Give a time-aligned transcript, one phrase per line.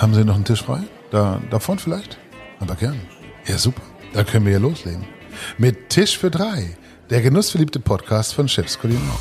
[0.00, 0.84] Haben Sie noch einen Tisch frei?
[1.10, 2.18] Da, da vorne vielleicht?
[2.60, 3.00] Aber gern.
[3.48, 3.82] Ja, super.
[4.12, 5.04] Da können wir ja loslegen.
[5.56, 6.76] Mit Tisch für drei.
[7.10, 9.18] Der genussverliebte Podcast von Chefs Kulinar.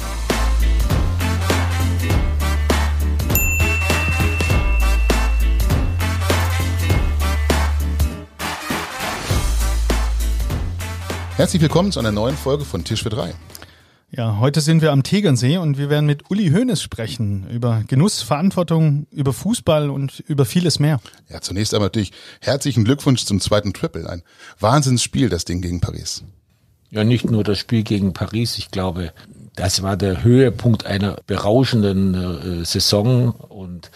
[11.37, 13.33] Herzlich willkommen zu einer neuen Folge von Tisch für drei.
[14.09, 18.21] Ja, heute sind wir am Tegernsee und wir werden mit Uli Hoeneß sprechen über Genuss,
[18.21, 21.01] Verantwortung, über Fußball und über vieles mehr.
[21.27, 24.09] Ja, zunächst einmal natürlich herzlichen Glückwunsch zum zweiten Triple.
[24.09, 24.23] Ein
[24.61, 26.23] Wahnsinnsspiel, das Ding gegen Paris.
[26.89, 28.57] Ja, nicht nur das Spiel gegen Paris.
[28.57, 29.11] Ich glaube,
[29.55, 33.91] das war der Höhepunkt einer berauschenden äh, Saison und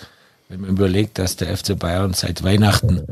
[0.52, 3.04] wenn man überlegt, dass der FC Bayern seit Weihnachten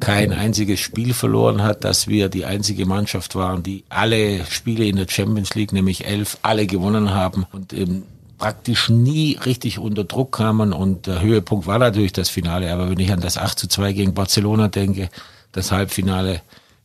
[0.00, 4.96] kein einziges Spiel verloren hat, dass wir die einzige Mannschaft waren, die alle Spiele in
[4.96, 8.04] der Champions League, nämlich elf, alle gewonnen haben und eben
[8.38, 12.72] praktisch nie richtig unter Druck kamen und der Höhepunkt war natürlich das Finale.
[12.72, 15.10] Aber wenn ich an das 8 zu 2 gegen Barcelona denke,
[15.52, 16.40] das Halbfinale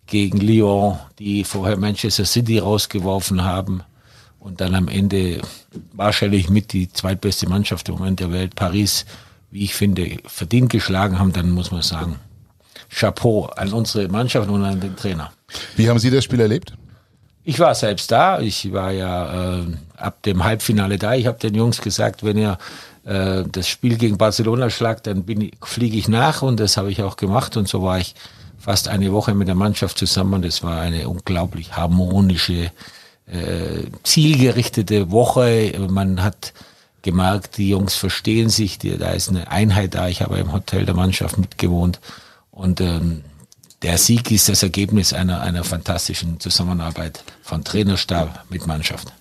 [0.08, 3.84] gegen Lyon, die vorher Manchester City rausgeworfen haben
[4.40, 5.40] und dann am Ende
[5.94, 9.06] wahrscheinlich mit die zweitbeste Mannschaft im Moment der Welt, Paris,
[9.52, 12.20] wie ich finde, verdient geschlagen haben, dann muss man sagen,
[12.90, 15.32] Chapeau an unsere Mannschaft und an den Trainer.
[15.76, 16.74] Wie haben Sie das Spiel erlebt?
[17.44, 18.40] Ich war selbst da.
[18.40, 19.66] Ich war ja äh,
[19.98, 21.16] ab dem Halbfinale da.
[21.16, 22.58] Ich habe den Jungs gesagt, wenn ihr
[23.04, 25.26] äh, das Spiel gegen Barcelona schlagt, dann
[25.62, 28.16] fliege ich nach und das habe ich auch gemacht und so war ich
[28.60, 30.44] fast eine Woche mit der Mannschaft zusammen.
[30.44, 32.72] Das war eine unglaublich harmonische,
[33.26, 35.74] äh, zielgerichtete Woche.
[35.90, 36.54] Man hat
[37.02, 40.08] gemerkt, die Jungs verstehen sich, die, da ist eine Einheit da.
[40.08, 42.00] Ich habe im Hotel der Mannschaft mitgewohnt
[42.52, 43.24] und ähm,
[43.82, 49.12] der Sieg ist das Ergebnis einer, einer fantastischen Zusammenarbeit von Trainerstab mit Mannschaft.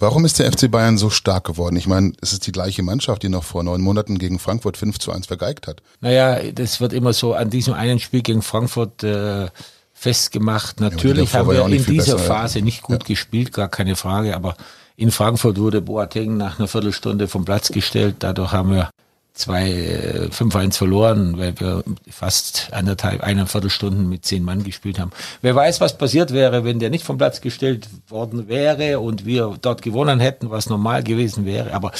[0.00, 1.76] Warum ist der FC Bayern so stark geworden?
[1.76, 4.98] Ich meine, es ist die gleiche Mannschaft, die noch vor neun Monaten gegen Frankfurt 5
[4.98, 5.82] zu 1 vergeigt hat.
[6.00, 9.48] Naja, das wird immer so an diesem einen Spiel gegen Frankfurt äh,
[9.92, 10.80] festgemacht.
[10.80, 13.08] Natürlich ja, haben wir in dieser besser, Phase nicht gut ja.
[13.08, 14.56] gespielt, gar keine Frage, aber
[14.98, 18.16] in Frankfurt wurde Boateng nach einer Viertelstunde vom Platz gestellt.
[18.18, 18.90] Dadurch haben wir
[19.32, 25.12] zwei 5-1 äh, verloren, weil wir fast anderthalb, eine Viertelstunden mit zehn Mann gespielt haben.
[25.40, 29.56] Wer weiß, was passiert wäre, wenn der nicht vom Platz gestellt worden wäre und wir
[29.62, 31.74] dort gewonnen hätten, was normal gewesen wäre.
[31.74, 31.92] Aber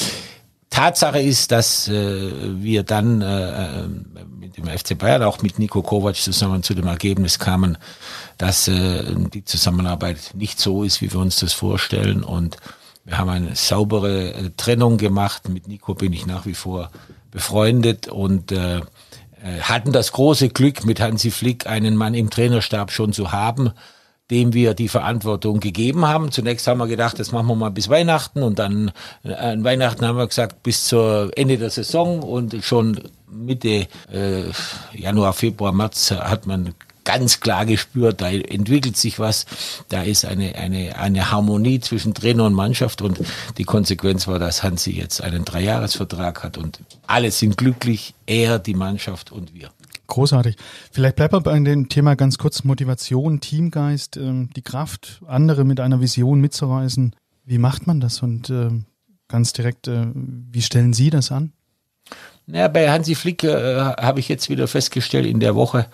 [0.69, 3.87] Tatsache ist, dass äh, wir dann äh,
[4.41, 7.77] mit dem FC Bayern, auch mit Nico Kovac zusammen zu dem Ergebnis kamen,
[8.37, 12.57] dass äh, die Zusammenarbeit nicht so ist, wie wir uns das vorstellen und
[13.09, 15.49] wir haben eine saubere äh, Trennung gemacht.
[15.49, 16.91] Mit Nico bin ich nach wie vor
[17.31, 18.81] befreundet und äh, äh,
[19.61, 23.71] hatten das große Glück, mit Hansi Flick einen Mann im Trainerstab schon zu haben,
[24.29, 26.31] dem wir die Verantwortung gegeben haben.
[26.31, 28.91] Zunächst haben wir gedacht, das machen wir mal bis Weihnachten und dann
[29.23, 34.43] äh, an Weihnachten haben wir gesagt, bis zur Ende der Saison und schon Mitte äh,
[34.93, 36.75] Januar, Februar, März hat man
[37.09, 39.47] ganz klar gespürt, da entwickelt sich was,
[39.87, 43.19] da ist eine, eine, eine Harmonie zwischen Trainer und Mannschaft und
[43.57, 48.75] die Konsequenz war, dass Hansi jetzt einen Dreijahresvertrag hat und alle sind glücklich, er, die
[48.75, 49.71] Mannschaft und wir.
[50.05, 50.55] Großartig.
[50.91, 55.79] Vielleicht bleibt man bei dem Thema ganz kurz Motivation, Teamgeist, ähm, die Kraft, andere mit
[55.79, 57.15] einer Vision mitzureisen.
[57.43, 58.85] Wie macht man das und ähm,
[59.27, 61.53] ganz direkt, äh, wie stellen Sie das an?
[62.45, 65.87] Ja, bei Hansi Flick äh, habe ich jetzt wieder festgestellt in der Woche,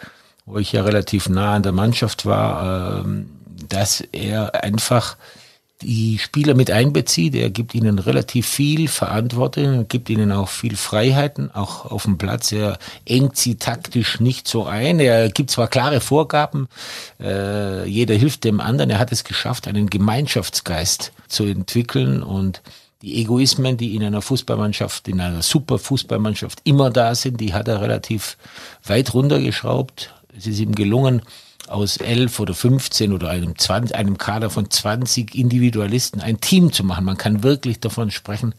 [0.46, 3.30] wo ich ja relativ nah an der Mannschaft war, ähm,
[3.68, 5.18] dass er einfach
[5.82, 7.36] die Spieler mit einbezieht.
[7.36, 12.52] Er gibt ihnen relativ viel Verantwortung, gibt ihnen auch viel Freiheiten, auch auf dem Platz.
[12.52, 15.00] Er engt sie taktisch nicht so ein.
[15.00, 16.68] Er gibt zwar klare Vorgaben,
[17.20, 18.90] äh, jeder hilft dem anderen.
[18.90, 22.62] Er hat es geschafft, einen Gemeinschaftsgeist zu entwickeln und
[23.02, 27.68] die Egoismen, die in einer Fußballmannschaft, in einer super Fußballmannschaft immer da sind, die hat
[27.68, 28.38] er relativ
[28.84, 31.22] weit runtergeschraubt es ist ihm gelungen,
[31.68, 36.84] aus elf oder 15 oder einem, 20, einem Kader von 20 Individualisten ein Team zu
[36.84, 37.06] machen.
[37.06, 38.54] Man kann wirklich davon sprechen,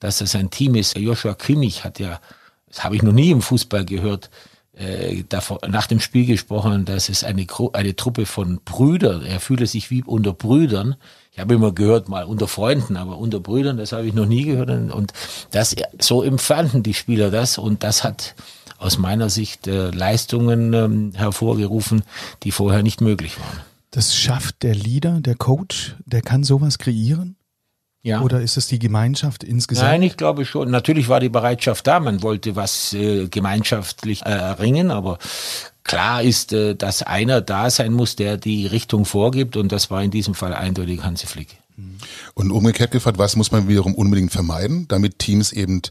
[0.00, 0.96] dass das ein Team ist.
[0.98, 2.20] Joshua Kimmich hat ja,
[2.68, 4.30] das habe ich noch nie im Fußball gehört,
[4.74, 9.66] äh, davor, nach dem Spiel gesprochen, dass es eine, eine Truppe von Brüdern, er fühle
[9.66, 10.96] sich wie unter Brüdern.
[11.32, 14.44] Ich habe immer gehört, mal unter Freunden, aber unter Brüdern, das habe ich noch nie
[14.44, 14.70] gehört.
[14.70, 15.12] Und
[15.50, 18.34] das, so empfanden die Spieler das und das hat
[18.80, 22.02] aus meiner Sicht äh, Leistungen ähm, hervorgerufen,
[22.42, 23.60] die vorher nicht möglich waren.
[23.90, 27.36] Das schafft der Leader, der Coach, der kann sowas kreieren?
[28.02, 28.22] Ja.
[28.22, 29.90] Oder ist es die Gemeinschaft insgesamt?
[29.90, 30.70] Nein, ich glaube schon.
[30.70, 32.00] Natürlich war die Bereitschaft da.
[32.00, 35.18] Man wollte was äh, gemeinschaftlich äh, erringen, aber
[35.84, 40.02] klar ist, äh, dass einer da sein muss, der die Richtung vorgibt und das war
[40.02, 41.58] in diesem Fall eindeutig Hansi Flick.
[42.34, 45.82] Und umgekehrt gefragt, was muss man wiederum unbedingt vermeiden, damit Teams eben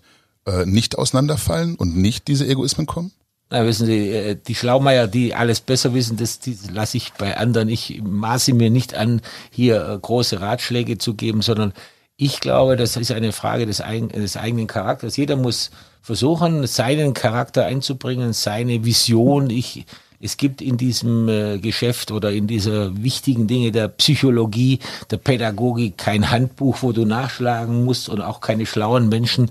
[0.49, 3.11] äh, nicht auseinanderfallen und nicht diese Egoismen kommen?
[3.51, 6.39] Na, wissen Sie, äh, die Schlaumeier, die alles besser wissen, das,
[6.71, 7.69] lasse ich bei anderen.
[7.69, 11.73] Ich maße mir nicht an, hier äh, große Ratschläge zu geben, sondern
[12.15, 15.17] ich glaube, das ist eine Frage des, des eigenen Charakters.
[15.17, 19.49] Jeder muss versuchen, seinen Charakter einzubringen, seine Vision.
[19.49, 19.85] Ich,
[20.19, 24.79] es gibt in diesem Geschäft oder in dieser wichtigen Dinge der Psychologie,
[25.09, 29.49] der Pädagogik kein Handbuch, wo du nachschlagen musst und auch keine schlauen Menschen,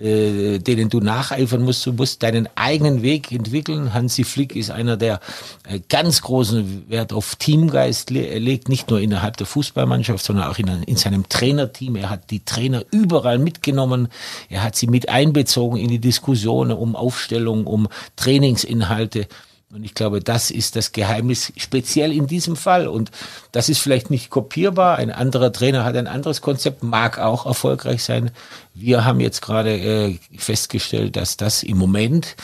[0.00, 1.84] äh, denen du nacheifern musst.
[1.86, 3.92] Du musst deinen eigenen Weg entwickeln.
[3.92, 5.20] Hansi Flick ist einer, der
[5.68, 10.58] äh, ganz großen Wert auf Teamgeist le legt, nicht nur innerhalb der Fußballmannschaft, sondern auch
[10.58, 11.96] in, in seinem Trainerteam.
[11.96, 14.08] Er hat die Trainer überall mitgenommen.
[14.48, 19.26] Er hat sie mit einbezogen in die Diskussionen um Aufstellung, um Trainingsinhalte.
[19.72, 22.88] Und ich glaube, das ist das Geheimnis, speziell in diesem Fall.
[22.88, 23.12] Und
[23.52, 24.96] das ist vielleicht nicht kopierbar.
[24.96, 28.32] Ein anderer Trainer hat ein anderes Konzept, mag auch erfolgreich sein.
[28.74, 32.34] Wir haben jetzt gerade äh, festgestellt, dass das im Moment,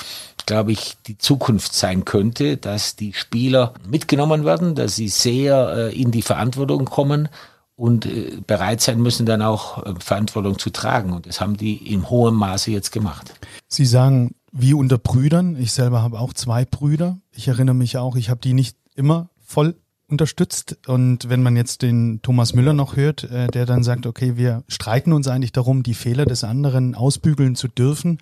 [0.47, 6.01] glaube ich, die Zukunft sein könnte, dass die Spieler mitgenommen werden, dass sie sehr äh,
[6.01, 7.29] in die Verantwortung kommen
[7.75, 11.13] und äh, bereit sein müssen, dann auch Verantwortung zu tragen.
[11.13, 13.35] Und das haben die in hohem Maße jetzt gemacht.
[13.67, 15.57] Sie sagen, wie unter Brüdern.
[15.57, 17.19] Ich selber habe auch zwei Brüder.
[17.33, 19.77] Ich erinnere mich auch, ich habe die nicht immer voll
[20.09, 20.79] unterstützt.
[20.87, 24.63] Und wenn man jetzt den Thomas Müller noch hört, äh, der dann sagt, okay, wir
[24.69, 28.19] streiten uns eigentlich darum, die Fehler des anderen ausbügeln zu dürfen.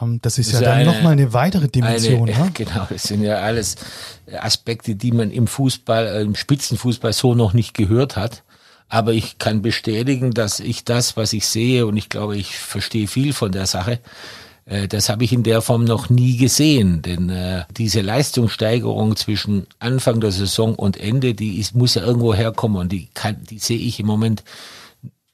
[0.00, 2.28] Ähm, das ist das ja dann nochmal eine weitere Dimension.
[2.28, 2.48] Eine, ja?
[2.54, 3.76] Genau, das sind ja alles
[4.40, 8.44] Aspekte, die man im Fußball, äh, im Spitzenfußball so noch nicht gehört hat.
[8.88, 13.06] Aber ich kann bestätigen, dass ich das, was ich sehe, und ich glaube, ich verstehe
[13.06, 14.00] viel von der Sache,
[14.88, 20.20] das habe ich in der Form noch nie gesehen, denn äh, diese Leistungssteigerung zwischen Anfang
[20.20, 23.78] der Saison und Ende, die ist, muss ja irgendwo herkommen und die, kann, die sehe
[23.78, 24.44] ich im Moment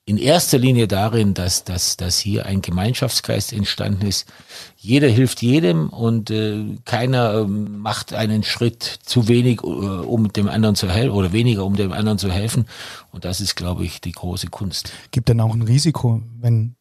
[0.08, 4.26] in erster Linie darin, dass, dass, dass hier ein Gemeinschaftsgeist entstanden ist.
[4.76, 10.48] Jeder hilft jedem und äh, keiner äh, macht einen Schritt zu wenig, äh, um dem
[10.48, 12.66] anderen zu helfen oder weniger, um dem anderen zu helfen.
[13.10, 14.92] Und das ist, glaube ich, die große Kunst.
[15.10, 16.75] Gibt denn auch ein Risiko, wenn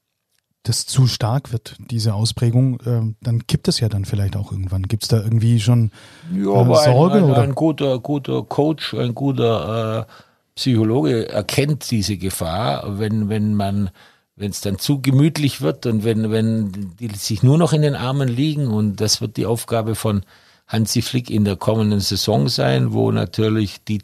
[0.67, 4.83] das zu stark wird, diese Ausprägung, äh, dann kippt es ja dann vielleicht auch irgendwann.
[4.83, 5.91] Gibt es da irgendwie schon
[6.33, 7.17] ja, äh, aber Sorge?
[7.17, 7.41] Ein, ein, oder?
[7.41, 10.11] ein guter, guter Coach, ein guter äh,
[10.55, 13.89] Psychologe erkennt diese Gefahr, wenn, wenn man
[14.37, 17.95] wenn es dann zu gemütlich wird und wenn, wenn die sich nur noch in den
[17.95, 20.23] Armen liegen und das wird die Aufgabe von
[20.67, 24.01] Hansi Flick in der kommenden Saison sein, wo natürlich die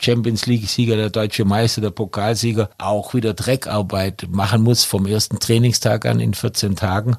[0.00, 6.04] Champions League-Sieger, der deutsche Meister, der Pokalsieger auch wieder Dreckarbeit machen muss vom ersten Trainingstag
[6.06, 7.16] an in 14 Tagen.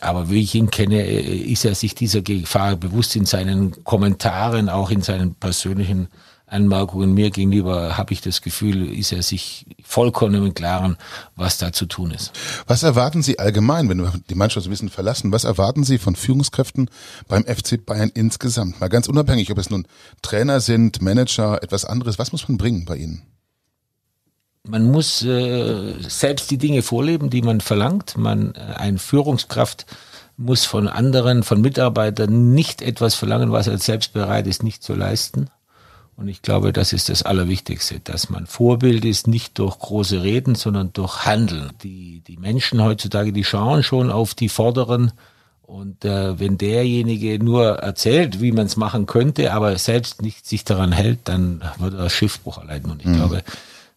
[0.00, 4.90] Aber wie ich ihn kenne, ist er sich dieser Gefahr bewusst in seinen Kommentaren, auch
[4.90, 6.08] in seinen persönlichen
[6.50, 10.96] Anmerkungen mir gegenüber habe ich das Gefühl, ist er sich vollkommen im Klaren,
[11.36, 12.32] was da zu tun ist.
[12.66, 15.98] Was erwarten Sie allgemein, wenn wir die Mannschaft so ein bisschen verlassen, was erwarten Sie
[15.98, 16.90] von Führungskräften
[17.28, 18.80] beim FC Bayern insgesamt?
[18.80, 19.86] Mal ganz unabhängig, ob es nun
[20.22, 23.22] Trainer sind, Manager, etwas anderes, was muss man bringen bei Ihnen?
[24.68, 28.18] Man muss äh, selbst die Dinge vorleben, die man verlangt.
[28.18, 29.86] Man äh, ein Führungskraft
[30.36, 34.94] muss von anderen, von Mitarbeitern nicht etwas verlangen, was er selbst bereit ist, nicht zu
[34.94, 35.48] leisten.
[36.20, 40.54] Und ich glaube, das ist das Allerwichtigste, dass man Vorbild ist, nicht durch große Reden,
[40.54, 41.70] sondern durch Handeln.
[41.82, 45.12] Die, die Menschen heutzutage, die schauen schon auf die Vorderen.
[45.62, 50.62] Und äh, wenn derjenige nur erzählt, wie man es machen könnte, aber selbst nicht sich
[50.62, 52.90] daran hält, dann wird er Schiffbruch erleiden.
[52.90, 53.16] Und ich mhm.
[53.16, 53.42] glaube,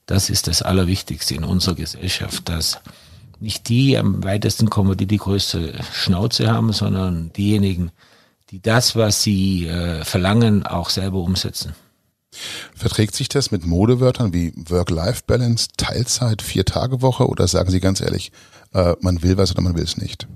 [0.06, 2.80] das ist das Allerwichtigste in unserer Gesellschaft, dass
[3.42, 7.92] nicht die am weitesten kommen, die die größte Schnauze haben, sondern diejenigen,
[8.50, 11.75] die das, was sie äh, verlangen, auch selber umsetzen.
[12.75, 18.32] Verträgt sich das mit Modewörtern wie Work-Life-Balance, Teilzeit, Vier-Tage-Woche oder sagen Sie ganz ehrlich,
[18.74, 20.28] äh, man will was oder man will es nicht?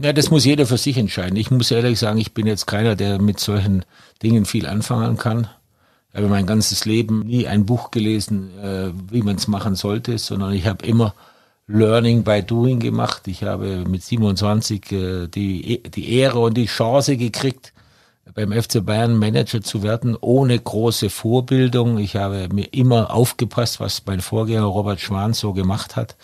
[0.00, 1.36] Ja, das muss jeder für sich entscheiden.
[1.36, 3.84] Ich muss ehrlich sagen, ich bin jetzt keiner, der mit solchen
[4.22, 5.48] Dingen viel anfangen kann.
[6.10, 10.18] Ich habe mein ganzes Leben nie ein Buch gelesen, äh, wie man es machen sollte,
[10.18, 11.14] sondern ich habe immer
[11.66, 13.28] Learning by Doing gemacht.
[13.28, 17.71] Ich habe mit 27 äh, die, die Ehre und die Chance gekriegt,
[18.34, 21.98] beim FC Bayern Manager zu werden, ohne große Vorbildung.
[21.98, 26.16] Ich habe mir immer aufgepasst, was mein Vorgänger Robert Schwan so gemacht hat.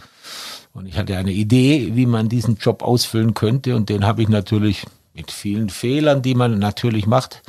[0.73, 3.75] Und ich hatte eine Idee, wie man diesen Job ausfüllen könnte.
[3.75, 7.43] Und den habe ich natürlich mit vielen Fehlern, die man natürlich macht,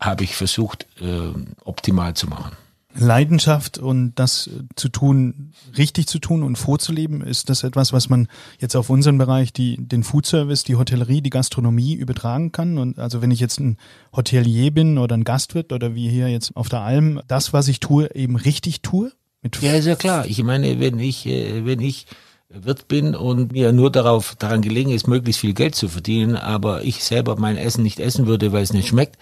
[0.00, 1.30] habe ich versucht, äh,
[1.64, 2.56] optimal zu machen.
[2.94, 8.28] Leidenschaft und das zu tun, richtig zu tun und vorzuleben, ist das etwas, was man
[8.58, 12.78] jetzt auf unseren Bereich, die, den Food Service, die Hotellerie, die Gastronomie übertragen kann.
[12.78, 13.78] Und also wenn ich jetzt ein
[14.14, 17.80] Hotelier bin oder ein Gastwirt oder wie hier jetzt auf der Alm, das, was ich
[17.80, 19.12] tue, eben richtig tue?
[19.60, 20.26] Ja, ist ja klar.
[20.26, 22.06] Ich meine, wenn ich, äh, wenn ich
[22.54, 26.84] Wirt bin und mir nur darauf daran gelegen ist, möglichst viel Geld zu verdienen, aber
[26.84, 29.16] ich selber mein Essen nicht essen würde, weil es nicht schmeckt,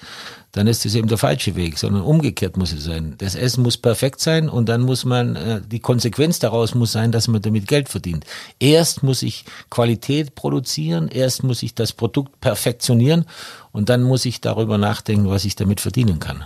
[0.53, 3.15] dann ist das eben der falsche Weg, sondern umgekehrt muss es sein.
[3.19, 7.13] Das Essen muss perfekt sein und dann muss man, äh, die Konsequenz daraus muss sein,
[7.13, 8.25] dass man damit Geld verdient.
[8.59, 13.27] Erst muss ich Qualität produzieren, erst muss ich das Produkt perfektionieren
[13.71, 16.45] und dann muss ich darüber nachdenken, was ich damit verdienen kann.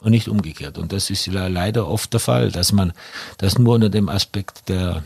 [0.00, 0.76] Und nicht umgekehrt.
[0.76, 2.92] Und das ist leider oft der Fall, dass man
[3.38, 5.02] das nur unter dem Aspekt der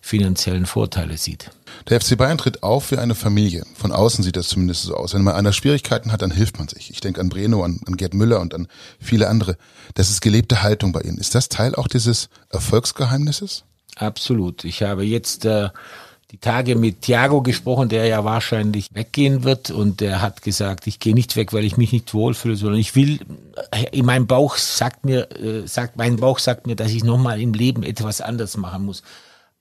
[0.00, 1.50] finanziellen Vorteile sieht.
[1.88, 3.64] Der FC Bayern tritt auf wie eine Familie.
[3.74, 5.14] Von außen sieht das zumindest so aus.
[5.14, 6.90] Wenn man einer Schwierigkeiten hat, dann hilft man sich.
[6.90, 8.68] Ich denke an Breno, an, an Gerd Müller und an
[9.00, 9.56] viele andere.
[9.94, 11.18] Das ist gelebte Haltung bei Ihnen.
[11.18, 13.64] Ist das Teil auch dieses Erfolgsgeheimnisses?
[13.96, 14.64] Absolut.
[14.64, 15.68] Ich habe jetzt äh,
[16.32, 20.98] die Tage mit Thiago gesprochen, der ja wahrscheinlich weggehen wird und der hat gesagt, ich
[20.98, 23.20] gehe nicht weg, weil ich mich nicht wohlfühle, sondern ich will,
[23.70, 27.40] äh, in meinem Bauch sagt mir, äh, sagt, mein Bauch sagt mir, dass ich nochmal
[27.40, 29.02] im Leben etwas anders machen muss.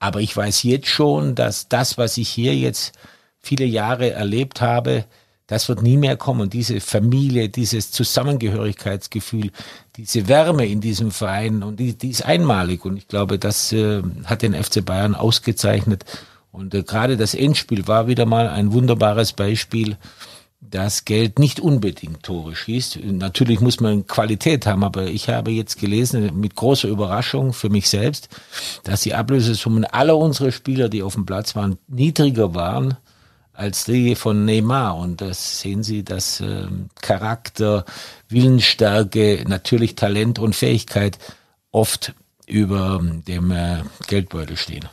[0.01, 2.93] Aber ich weiß jetzt schon, dass das, was ich hier jetzt
[3.39, 5.05] viele Jahre erlebt habe,
[5.45, 6.49] das wird nie mehr kommen.
[6.49, 9.51] Diese Familie, dieses Zusammengehörigkeitsgefühl,
[9.97, 12.83] diese Wärme in diesem Verein und die, die ist einmalig.
[12.83, 16.03] Und ich glaube, das äh, hat den FC Bayern ausgezeichnet.
[16.51, 19.97] Und äh, gerade das Endspiel war wieder mal ein wunderbares Beispiel
[20.61, 23.03] dass Geld nicht unbedingt Tore schießt.
[23.03, 27.89] Natürlich muss man Qualität haben, aber ich habe jetzt gelesen, mit großer Überraschung für mich
[27.89, 28.29] selbst,
[28.83, 32.97] dass die Ablösesummen aller unserer Spieler, die auf dem Platz waren, niedriger waren
[33.53, 34.97] als die von Neymar.
[34.97, 36.67] Und das sehen Sie, dass äh,
[37.01, 37.85] Charakter,
[38.29, 41.17] Willensstärke, natürlich Talent und Fähigkeit
[41.71, 42.13] oft
[42.47, 44.87] über dem äh, Geldbeutel stehen.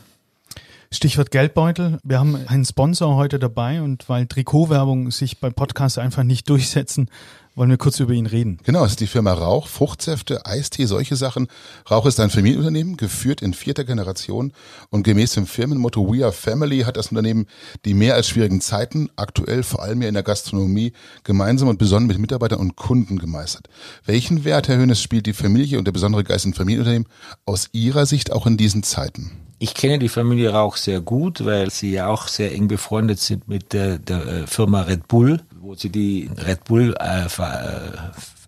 [0.90, 1.98] Stichwort Geldbeutel.
[2.02, 7.10] Wir haben einen Sponsor heute dabei und weil Trikotwerbung sich beim Podcast einfach nicht durchsetzen,
[7.54, 8.58] wollen wir kurz über ihn reden.
[8.64, 11.48] Genau, es ist die Firma Rauch, Fruchtsäfte, Eistee, solche Sachen.
[11.90, 14.54] Rauch ist ein Familienunternehmen, geführt in vierter Generation
[14.88, 17.46] und gemäß dem Firmenmotto We Are Family hat das Unternehmen
[17.84, 22.16] die mehr als schwierigen Zeiten, aktuell vor allem ja in der Gastronomie, gemeinsam und besonders
[22.16, 23.68] mit Mitarbeitern und Kunden gemeistert.
[24.06, 27.08] Welchen Wert, Herr Hönes, spielt die Familie und der besondere Geist im Familienunternehmen
[27.44, 29.47] aus Ihrer Sicht auch in diesen Zeiten?
[29.60, 33.48] Ich kenne die Familie Rauch sehr gut, weil sie ja auch sehr eng befreundet sind
[33.48, 37.90] mit der, der äh, Firma Red Bull, wo sie die Red Bull äh, äh,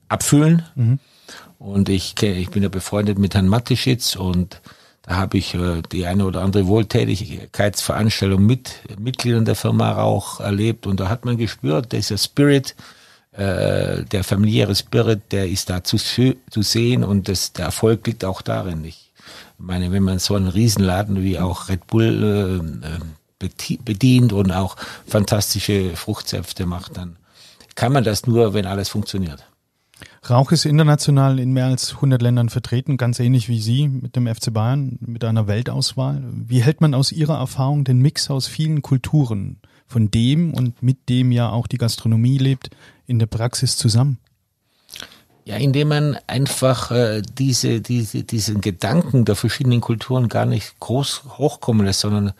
[0.08, 0.62] abfüllen.
[0.76, 0.98] Mhm.
[1.58, 4.60] Und ich, kenne, ich bin ja befreundet mit Herrn Mateschitz und
[5.02, 10.86] da habe ich äh, die eine oder andere Wohltätigkeitsveranstaltung mit Mitgliedern der Firma Rauch erlebt
[10.86, 12.76] und da hat man gespürt, dieser Spirit,
[13.32, 18.24] äh, der familiäre Spirit, der ist da zu, zu sehen und das, der Erfolg liegt
[18.24, 18.84] auch darin.
[18.84, 19.09] Ich
[19.60, 22.98] meine, wenn man so einen Riesenladen wie auch Red Bull äh, äh
[23.84, 24.76] bedient und auch
[25.06, 27.16] fantastische Fruchtsäfte macht, dann
[27.74, 29.46] kann man das nur, wenn alles funktioniert.
[30.28, 34.26] Rauch ist international in mehr als 100 Ländern vertreten, ganz ähnlich wie Sie mit dem
[34.26, 36.22] FC Bayern, mit einer Weltauswahl.
[36.30, 41.08] Wie hält man aus Ihrer Erfahrung den Mix aus vielen Kulturen, von dem und mit
[41.08, 42.70] dem ja auch die Gastronomie lebt,
[43.06, 44.18] in der Praxis zusammen?
[45.44, 51.22] Ja, indem man einfach äh, diese, diese, diesen Gedanken der verschiedenen Kulturen gar nicht groß
[51.38, 52.32] hochkommen lässt, sondern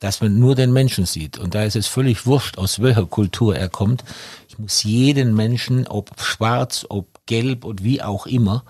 [0.00, 1.38] dass man nur den Menschen sieht.
[1.38, 4.02] Und da ist es völlig wurscht, aus welcher Kultur er kommt.
[4.48, 8.64] Ich muss jeden Menschen, ob schwarz, ob gelb und wie auch immer,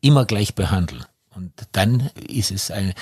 [0.00, 1.04] immer gleich behandeln.
[1.34, 2.94] Und dann ist es eine,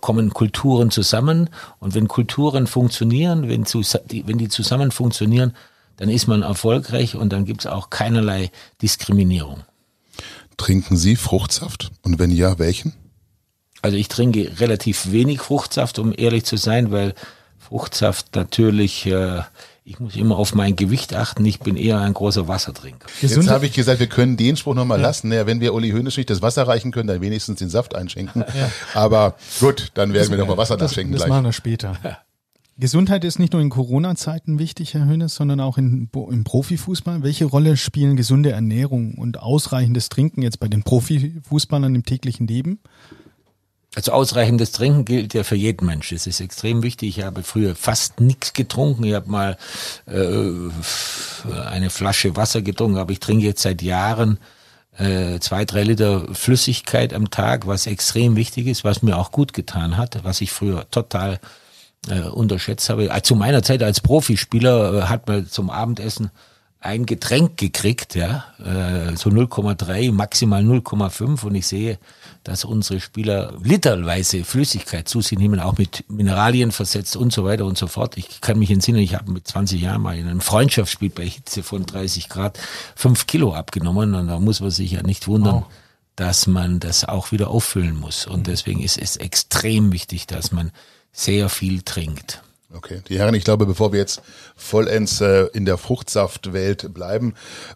[0.00, 1.50] kommen Kulturen zusammen.
[1.80, 5.54] Und wenn Kulturen funktionieren, wenn, zu, wenn die zusammen funktionieren,
[5.96, 8.50] dann ist man erfolgreich und dann gibt es auch keinerlei
[8.82, 9.62] Diskriminierung.
[10.56, 11.90] Trinken Sie Fruchtsaft?
[12.02, 12.94] Und wenn ja, welchen?
[13.82, 17.14] Also ich trinke relativ wenig Fruchtsaft, um ehrlich zu sein, weil
[17.58, 19.42] Fruchtsaft natürlich, äh,
[19.84, 21.44] ich muss immer auf mein Gewicht achten.
[21.44, 23.06] Ich bin eher ein großer Wassertrinker.
[23.20, 25.08] Jetzt habe ich gesagt, wir können den Spruch nochmal ja.
[25.08, 25.28] lassen.
[25.28, 28.44] Naja, wenn wir Uli Hoeneß nicht das Wasser reichen können, dann wenigstens den Saft einschenken.
[28.54, 28.70] Ja.
[28.94, 31.28] Aber gut, dann werden das, wir nochmal Wasser nachschenken das gleich.
[31.28, 31.96] Das machen wir später.
[32.76, 37.22] Gesundheit ist nicht nur in Corona-Zeiten wichtig, Herr Hönes, sondern auch in, im Profifußball.
[37.22, 42.80] Welche Rolle spielen gesunde Ernährung und ausreichendes Trinken jetzt bei den Profifußballern im täglichen Leben?
[43.94, 46.10] Also ausreichendes Trinken gilt ja für jeden Mensch.
[46.10, 47.18] Das ist extrem wichtig.
[47.18, 49.04] Ich habe früher fast nichts getrunken.
[49.04, 49.56] Ich habe mal
[50.06, 50.70] äh,
[51.68, 54.38] eine Flasche Wasser getrunken, aber ich trinke jetzt seit Jahren
[54.98, 59.52] äh, zwei, drei Liter Flüssigkeit am Tag, was extrem wichtig ist, was mir auch gut
[59.52, 61.38] getan hat, was ich früher total
[62.08, 63.10] äh, unterschätzt habe.
[63.10, 66.30] Äh, zu meiner Zeit als Profispieler äh, hat man zum Abendessen
[66.84, 71.98] ein Getränk gekriegt, ja, äh, so 0,3, maximal 0,5 und ich sehe,
[72.42, 77.64] dass unsere Spieler literweise Flüssigkeit zu sich nehmen, auch mit Mineralien versetzt und so weiter
[77.64, 78.18] und so fort.
[78.18, 81.62] Ich kann mich entsinnen, ich habe mit 20 Jahren mal in einem Freundschaftsspiel bei Hitze
[81.62, 82.58] von 30 Grad
[82.96, 85.70] 5 Kilo abgenommen und da muss man sich ja nicht wundern, oh.
[86.16, 88.26] dass man das auch wieder auffüllen muss.
[88.26, 90.70] Und deswegen ist es extrem wichtig, dass man
[91.14, 92.42] sehr viel trinkt.
[92.76, 94.20] Okay, die Herren, ich glaube, bevor wir jetzt
[94.56, 97.34] vollends äh, in der Fruchtsaftwelt bleiben,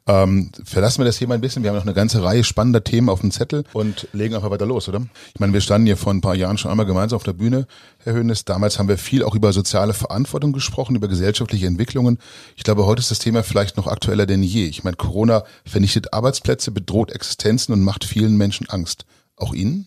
[0.08, 1.62] ähm, verlassen wir das Thema ein bisschen.
[1.62, 4.66] Wir haben noch eine ganze Reihe spannender Themen auf dem Zettel und legen einfach weiter
[4.66, 5.06] los, oder?
[5.34, 7.68] Ich meine, wir standen hier vor ein paar Jahren schon einmal gemeinsam auf der Bühne,
[8.02, 8.44] Herr Höhnes.
[8.44, 12.18] Damals haben wir viel auch über soziale Verantwortung gesprochen, über gesellschaftliche Entwicklungen.
[12.56, 14.66] Ich glaube, heute ist das Thema vielleicht noch aktueller denn je.
[14.66, 19.04] Ich meine, Corona vernichtet Arbeitsplätze, bedroht Existenzen und macht vielen Menschen Angst.
[19.36, 19.86] Auch Ihnen?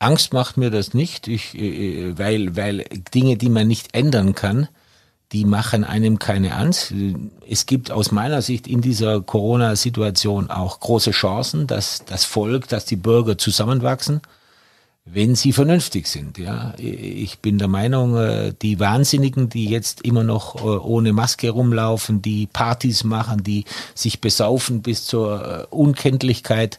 [0.00, 4.34] Angst macht mir das nicht, ich, äh, äh, weil, weil Dinge, die man nicht ändern
[4.34, 4.68] kann,
[5.32, 6.92] die machen einem keine Angst.
[7.48, 12.84] Es gibt aus meiner Sicht in dieser Corona-Situation auch große Chancen, dass das Volk, dass
[12.84, 14.22] die Bürger zusammenwachsen,
[15.04, 16.38] wenn sie vernünftig sind.
[16.38, 22.22] Ja, ich bin der Meinung, äh, die Wahnsinnigen, die jetzt immer noch ohne Maske rumlaufen,
[22.22, 26.78] die Partys machen, die sich besaufen bis zur Unkenntlichkeit,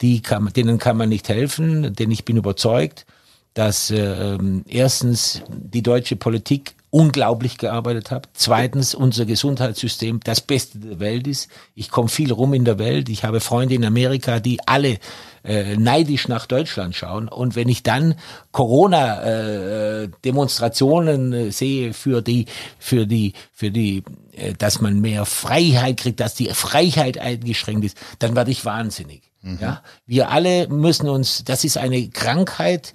[0.00, 3.06] die kann, denen kann man nicht helfen, denn ich bin überzeugt,
[3.54, 8.28] dass äh, erstens die deutsche Politik unglaublich gearbeitet hat.
[8.32, 11.50] Zweitens, unser Gesundheitssystem das Beste der Welt ist.
[11.74, 13.10] Ich komme viel rum in der Welt.
[13.10, 14.96] Ich habe Freunde in Amerika, die alle
[15.44, 17.28] äh, neidisch nach Deutschland schauen.
[17.28, 18.14] Und wenn ich dann
[18.52, 22.46] Corona-Demonstrationen äh, äh, sehe für die,
[22.78, 27.98] für die, für die, äh, dass man mehr Freiheit kriegt, dass die Freiheit eingeschränkt ist,
[28.20, 29.20] dann werde ich wahnsinnig.
[29.46, 29.58] Mhm.
[29.60, 32.92] Ja, wir alle müssen uns, das ist eine Krankheit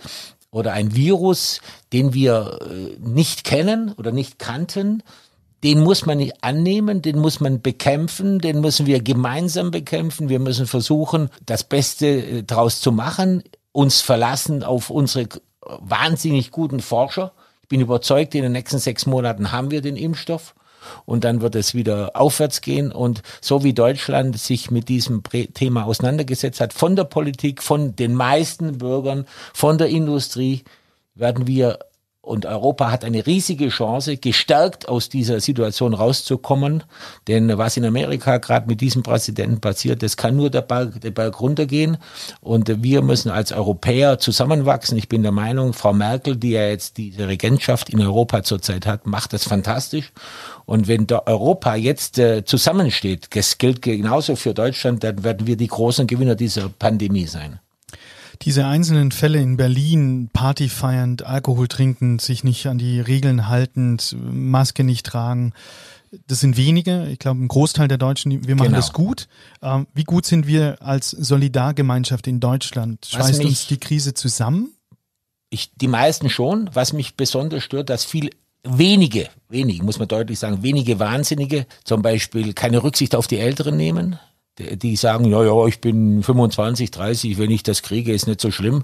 [0.52, 1.62] oder ein Virus,
[1.94, 5.02] den wir äh, nicht kennen oder nicht kannten.
[5.64, 10.28] Den muss man nicht annehmen, den muss man bekämpfen, den müssen wir gemeinsam bekämpfen.
[10.28, 15.30] Wir müssen versuchen, das Beste äh, daraus zu machen, uns verlassen auf unsere
[15.62, 17.32] wahnsinnig guten Forscher.
[17.62, 20.54] Ich bin überzeugt, in den nächsten sechs Monaten haben wir den Impfstoff
[21.06, 22.92] und dann wird es wieder aufwärts gehen.
[22.92, 25.24] Und so wie Deutschland sich mit diesem
[25.54, 30.64] Thema auseinandergesetzt hat, von der Politik, von den meisten Bürgern, von der Industrie,
[31.16, 31.80] werden wir
[32.24, 36.84] und Europa hat eine riesige Chance, gestärkt aus dieser Situation rauszukommen.
[37.28, 41.10] Denn was in Amerika gerade mit diesem Präsidenten passiert, das kann nur der Berg, der
[41.10, 41.98] Berg runtergehen.
[42.40, 45.00] Und wir müssen als Europäer zusammenwachsen.
[45.00, 49.08] Ich bin der Meinung, Frau Merkel, die ja jetzt diese Regentschaft in Europa zurzeit hat,
[49.08, 50.12] macht das fantastisch.
[50.66, 55.68] Und wenn Europa jetzt äh, zusammensteht, das gilt genauso für Deutschland, dann werden wir die
[55.68, 57.60] großen Gewinner dieser Pandemie sein.
[58.44, 64.16] Diese einzelnen Fälle in Berlin, Party feiernd, Alkohol trinkend, sich nicht an die Regeln haltend,
[64.20, 65.54] Maske nicht tragen,
[66.28, 67.08] das sind wenige.
[67.08, 68.78] Ich glaube, ein Großteil der Deutschen, wir machen genau.
[68.78, 69.28] das gut.
[69.62, 73.06] Ähm, wie gut sind wir als Solidargemeinschaft in Deutschland?
[73.06, 74.74] Schweißt uns die Krise zusammen?
[75.50, 76.70] Ich, die meisten schon.
[76.74, 78.32] Was mich besonders stört, dass viel
[78.64, 83.78] wenige, wenige, muss man deutlich sagen, wenige Wahnsinnige zum Beispiel keine Rücksicht auf die Älteren
[83.78, 84.20] nehmen,
[84.76, 88.52] die sagen, ja, ja, ich bin 25, 30, wenn ich das kriege, ist nicht so
[88.52, 88.84] schlimm.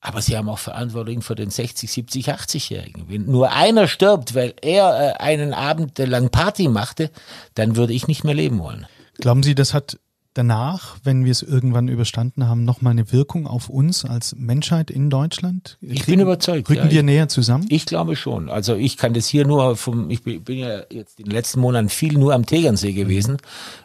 [0.00, 3.04] Aber sie haben auch Verantwortung für den 60, 70, 80-Jährigen.
[3.08, 7.10] Wenn nur einer stirbt, weil er äh, einen Abend lang Party machte,
[7.54, 8.86] dann würde ich nicht mehr leben wollen.
[9.18, 9.98] Glauben Sie, das hat
[10.34, 15.08] danach, wenn wir es irgendwann überstanden haben, nochmal eine Wirkung auf uns als Menschheit in
[15.08, 15.78] Deutschland?
[15.80, 16.68] Kriegen, ich bin überzeugt.
[16.68, 17.66] Rücken ja, wir näher zusammen?
[17.68, 18.50] Ich glaube schon.
[18.50, 21.88] Also ich kann das hier nur vom, ich bin, ja jetzt in den letzten Monaten
[21.88, 23.38] viel nur am Tegernsee gewesen,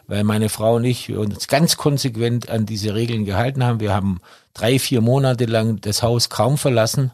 [0.06, 3.80] weil meine Frau und ich uns ganz konsequent an diese Regeln gehalten haben.
[3.80, 4.20] Wir haben
[4.52, 7.12] drei, vier Monate lang das Haus kaum verlassen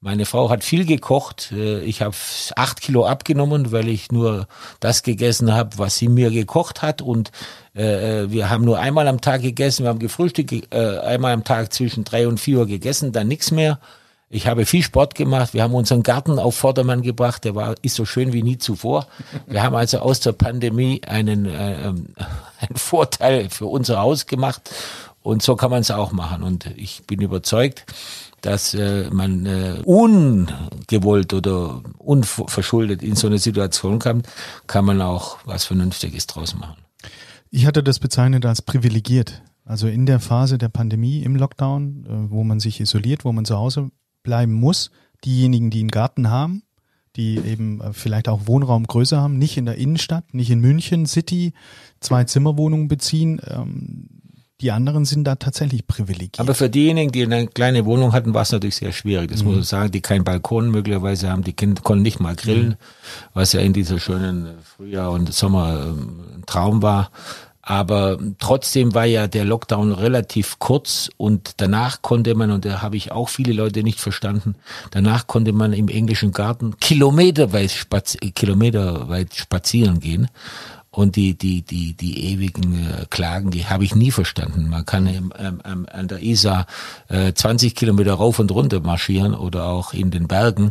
[0.00, 1.52] meine Frau hat viel gekocht.
[1.52, 2.14] Äh, ich habe
[2.56, 4.46] acht Kilo abgenommen, weil ich nur
[4.80, 7.02] das gegessen habe, was sie mir gekocht hat.
[7.02, 7.32] Und
[7.74, 9.84] äh, äh, wir haben nur einmal am Tag gegessen.
[9.84, 13.50] Wir haben gefrühstückt, äh, einmal am Tag zwischen drei und vier Uhr gegessen, dann nichts
[13.50, 13.80] mehr.
[14.30, 15.54] Ich habe viel Sport gemacht.
[15.54, 17.44] Wir haben unseren Garten auf Vordermann gebracht.
[17.44, 19.06] Der war ist so schön wie nie zuvor.
[19.46, 21.48] Wir haben also aus der Pandemie einen, äh,
[22.60, 24.70] einen Vorteil für unser Haus gemacht.
[25.22, 26.42] Und so kann man es auch machen.
[26.42, 27.86] Und ich bin überzeugt,
[28.48, 34.26] dass äh, man äh, ungewollt oder unverschuldet in so eine Situation kommt,
[34.66, 36.82] kann man auch was Vernünftiges draus machen.
[37.50, 39.42] Ich hatte das bezeichnet als privilegiert.
[39.66, 43.44] Also in der Phase der Pandemie, im Lockdown, äh, wo man sich isoliert, wo man
[43.44, 43.90] zu Hause
[44.22, 44.90] bleiben muss,
[45.26, 46.62] diejenigen, die einen Garten haben,
[47.16, 51.52] die eben vielleicht auch Wohnraum größer haben, nicht in der Innenstadt, nicht in München City,
[52.00, 54.17] zwei Zimmerwohnungen beziehen, ähm,
[54.60, 56.40] die anderen sind da tatsächlich privilegiert.
[56.40, 59.30] Aber für diejenigen, die eine kleine Wohnung hatten, war es natürlich sehr schwierig.
[59.30, 59.48] Das mhm.
[59.48, 62.76] muss man sagen, die keinen Balkon möglicherweise haben, die Kinder konnten nicht mal grillen, mhm.
[63.34, 67.10] was ja in dieser schönen Frühjahr und Sommer ähm, ein Traum war.
[67.68, 72.96] Aber trotzdem war ja der Lockdown relativ kurz und danach konnte man, und da habe
[72.96, 74.54] ich auch viele Leute nicht verstanden,
[74.90, 80.28] danach konnte man im englischen Garten kilometerweit, spazi kilometerweit spazieren gehen.
[80.98, 84.68] Und die, die, die, die ewigen äh, Klagen, die habe ich nie verstanden.
[84.68, 86.66] Man kann im, ähm, an der Isar
[87.06, 90.70] äh, 20 Kilometer rauf und runter marschieren oder auch in den Bergen.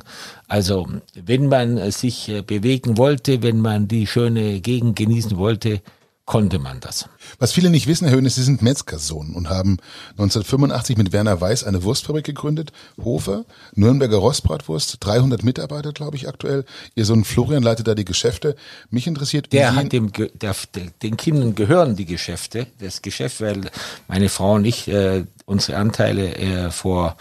[0.50, 5.80] Also wenn man sich äh, bewegen wollte, wenn man die schöne Gegend genießen wollte,
[6.28, 7.10] konnte man das.
[7.40, 9.78] Was viele nicht wissen, Herr Höhnes, Sie sind Metzgersohn und haben
[10.12, 16.66] 1985 mit Werner Weiß eine Wurstfabrik gegründet, Hofer, Nürnberger Rostbratwurst, 300 Mitarbeiter, glaube ich, aktuell.
[16.96, 18.58] Ihr Sohn Florian leitet da die Geschäfte.
[18.90, 19.54] Mich interessiert...
[19.54, 20.54] Der hat dem, der,
[21.02, 23.62] den Kindern gehören die Geschäfte, das Geschäft, weil
[24.10, 27.16] meine Frau und ich äh, unsere Anteile äh, vor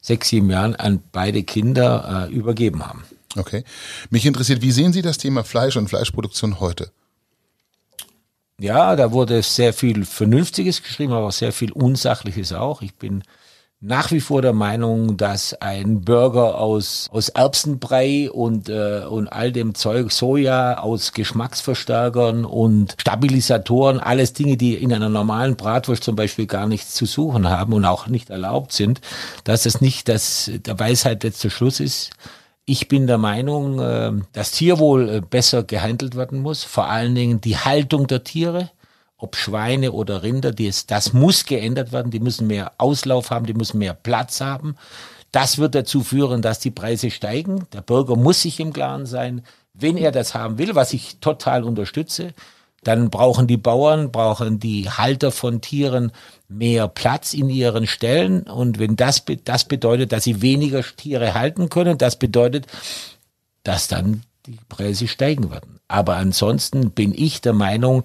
[0.00, 3.04] sechs, sieben Jahren an beide Kinder äh, übergeben haben.
[3.36, 3.64] Okay.
[4.08, 6.90] Mich interessiert, wie sehen Sie das Thema Fleisch und Fleischproduktion heute?
[8.58, 12.80] Ja, da wurde sehr viel Vernünftiges geschrieben, aber sehr viel Unsachliches auch.
[12.80, 13.22] Ich bin
[13.80, 19.52] nach wie vor der Meinung, dass ein Burger aus, aus Erbsenbrei und, äh, und all
[19.52, 26.16] dem Zeug, Soja, aus Geschmacksverstärkern und Stabilisatoren, alles Dinge, die in einer normalen Bratwurst zum
[26.16, 29.02] Beispiel gar nichts zu suchen haben und auch nicht erlaubt sind,
[29.44, 32.10] dass es nicht das, der Weisheit letzter Schluss ist.
[32.68, 36.64] Ich bin der Meinung, äh, dass Tierwohl äh, besser gehandelt werden muss.
[36.64, 38.70] Vor allen Dingen die Haltung der Tiere,
[39.16, 42.10] ob Schweine oder Rinder, das, das muss geändert werden.
[42.10, 44.74] Die müssen mehr Auslauf haben, die müssen mehr Platz haben.
[45.30, 47.68] Das wird dazu führen, dass die Preise steigen.
[47.72, 51.62] Der Bürger muss sich im Klaren sein, wenn er das haben will, was ich total
[51.62, 52.34] unterstütze,
[52.86, 56.12] dann brauchen die Bauern, brauchen die Halter von Tieren
[56.48, 58.42] mehr Platz in ihren Ställen.
[58.42, 62.66] Und wenn das, das bedeutet, dass sie weniger Tiere halten können, das bedeutet,
[63.64, 65.80] dass dann die Preise steigen werden.
[65.88, 68.04] Aber ansonsten bin ich der Meinung,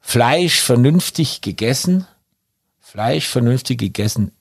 [0.00, 2.06] Fleisch vernünftig gegessen,
[2.80, 4.32] Fleisch vernünftig gegessen,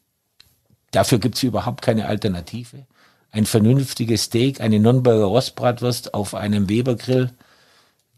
[0.92, 2.86] dafür gibt es überhaupt keine Alternative.
[3.32, 7.32] Ein vernünftiges Steak, eine Nürnberger Rostbratwurst auf einem Webergrill,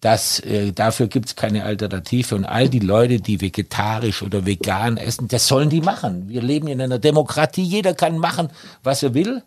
[0.03, 2.35] das, äh, dafür gibt's keine Alternative.
[2.35, 6.27] Und all die Leute, die vegetarisch oder vegan essen, das sollen die machen.
[6.27, 7.63] Wir leben in einer Demokratie.
[7.63, 8.49] Jeder kann machen,
[8.83, 9.43] was er will.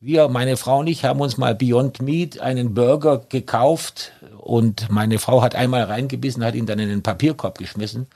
[0.00, 5.20] Wir, meine Frau und ich, haben uns mal Beyond Meat einen Burger gekauft und meine
[5.20, 8.06] Frau hat einmal reingebissen, hat ihn dann in den Papierkorb geschmissen,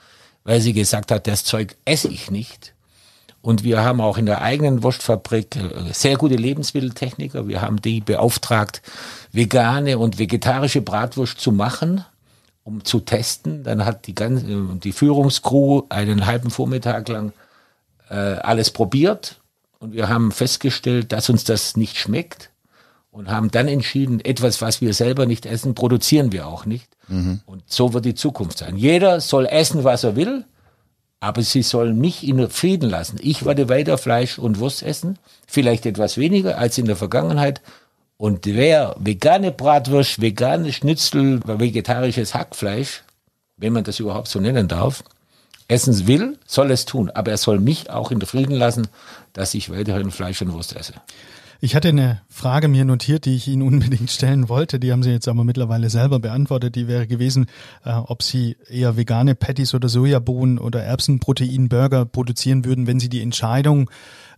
[0.43, 2.74] weil sie gesagt hat, das Zeug esse ich nicht.
[3.45, 7.47] Und wir haben auch in der eigenen Wurstfabrik äh, sehr gute Lebensmitteltechniker.
[7.47, 8.81] Wir haben die beauftragt,
[9.31, 12.03] vegane und vegetarische Bratwurst zu machen,
[12.63, 13.63] um zu testen.
[13.63, 17.33] Dann hat die ganze, äh, die Führungskrew einen halben Vormittag lang
[18.09, 19.39] äh, alles probiert.
[19.77, 22.49] Und wir haben festgestellt, dass uns das nicht schmeckt.
[23.11, 26.87] Und haben dann entschieden, etwas, was wir selber nicht essen, produzieren wir auch nicht.
[27.09, 27.41] Mhm.
[27.45, 28.75] Und so wird die Zukunft sein.
[28.75, 30.45] Jeder soll essen, was er will
[31.19, 33.17] aber sie sollen mich in Frieden lassen.
[33.21, 37.61] Ich werde weiter Fleisch und Wurst essen, vielleicht etwas weniger als in der Vergangenheit.
[38.17, 43.03] Und wer vegane Bratwurst, vegane Schnitzel, vegetarisches Hackfleisch,
[43.57, 45.03] wenn man das überhaupt so nennen darf,
[45.67, 47.09] essen will, soll es tun.
[47.09, 48.87] Aber er soll mich auch in Frieden lassen,
[49.33, 50.93] dass ich weiterhin Fleisch und Wurst esse.
[51.65, 54.79] Ich hatte eine Frage mir notiert, die ich Ihnen unbedingt stellen wollte.
[54.79, 56.75] Die haben Sie jetzt aber mittlerweile selber beantwortet.
[56.75, 57.47] Die wäre gewesen,
[57.83, 63.23] äh, ob Sie eher vegane Patties oder Sojabohnen oder Erbsenproteinburger produzieren würden, wenn Sie die
[63.23, 63.89] Entscheidung,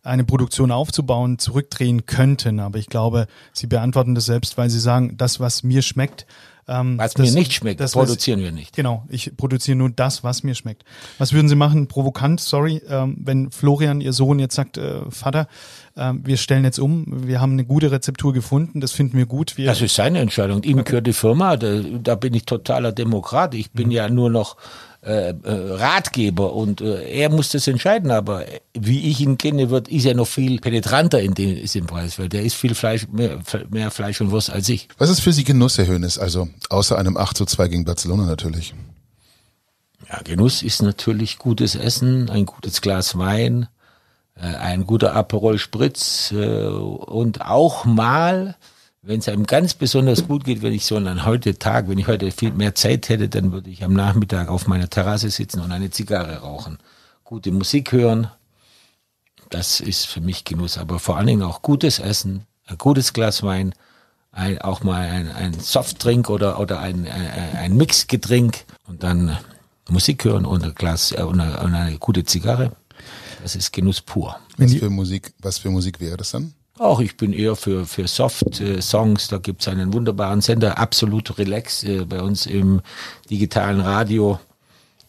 [0.04, 2.62] eine Produktion aufzubauen, zurückdrehen könnten.
[2.62, 6.28] Aber ich glaube, Sie beantworten das selbst, weil Sie sagen, das, was mir schmeckt,
[6.68, 8.76] ähm, was das, mir nicht schmeckt, das produzieren wir nicht.
[8.76, 10.84] Genau, ich produziere nur das, was mir schmeckt.
[11.18, 15.48] Was würden Sie machen, provokant, sorry, ähm, wenn Florian, Ihr Sohn, jetzt sagt, äh, Vater,
[15.96, 19.58] äh, wir stellen jetzt um, wir haben eine gute Rezeptur gefunden, das finden wir gut.
[19.58, 20.64] Wir das ist seine Entscheidung.
[20.64, 23.54] Ihm gehört die Firma, da, da bin ich totaler Demokrat.
[23.56, 23.94] Ich bin mhm.
[23.94, 24.58] ja nur noch
[25.02, 29.88] äh, äh, Ratgeber und äh, er muss das entscheiden, aber wie ich ihn kenne, wird,
[29.88, 33.08] ist er noch viel penetranter in dem, ist im Preis, weil der ist viel Fleisch,
[33.12, 34.88] mehr, mehr Fleisch und Wurst als ich.
[34.98, 36.18] Was ist für Sie Genuss, Herr Hönes?
[36.18, 38.74] Also außer einem 8 zu 2 gegen Barcelona natürlich.
[40.10, 43.68] Ja, Genuss ist natürlich gutes Essen, ein gutes Glas Wein,
[44.36, 48.56] äh, ein guter Aperol Spritz äh, und auch mal
[49.02, 52.08] wenn es einem ganz besonders gut geht, wenn ich so an heute Tag, wenn ich
[52.08, 55.72] heute viel mehr Zeit hätte, dann würde ich am Nachmittag auf meiner Terrasse sitzen und
[55.72, 56.78] eine Zigarre rauchen.
[57.24, 58.30] Gute Musik hören,
[59.50, 60.78] das ist für mich Genuss.
[60.78, 63.74] Aber vor allen Dingen auch gutes Essen, ein gutes Glas Wein,
[64.32, 69.38] ein, auch mal ein, ein Softdrink oder, oder ein, ein, ein Mixgetränk und dann
[69.90, 72.74] Musik hören und ein Glas äh, und eine, und eine gute Zigarre.
[73.42, 74.38] Das ist Genuss pur.
[74.58, 76.54] Was für Musik, was für Musik wäre das dann?
[76.80, 79.28] Auch ich bin eher für, für Soft-Songs.
[79.30, 82.82] Da gibt's einen wunderbaren Sender, Absolut Relax, äh, bei uns im
[83.30, 84.40] digitalen Radio.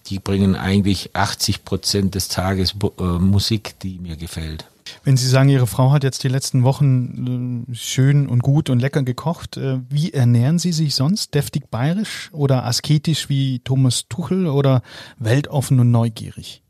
[0.07, 4.65] Die bringen eigentlich 80 Prozent des Tages äh, Musik, die mir gefällt.
[5.05, 8.79] Wenn Sie sagen, Ihre Frau hat jetzt die letzten Wochen äh, schön und gut und
[8.81, 11.35] lecker gekocht, äh, wie ernähren Sie sich sonst?
[11.35, 14.83] Deftig bayerisch oder asketisch wie Thomas Tuchel oder
[15.19, 16.63] weltoffen und neugierig?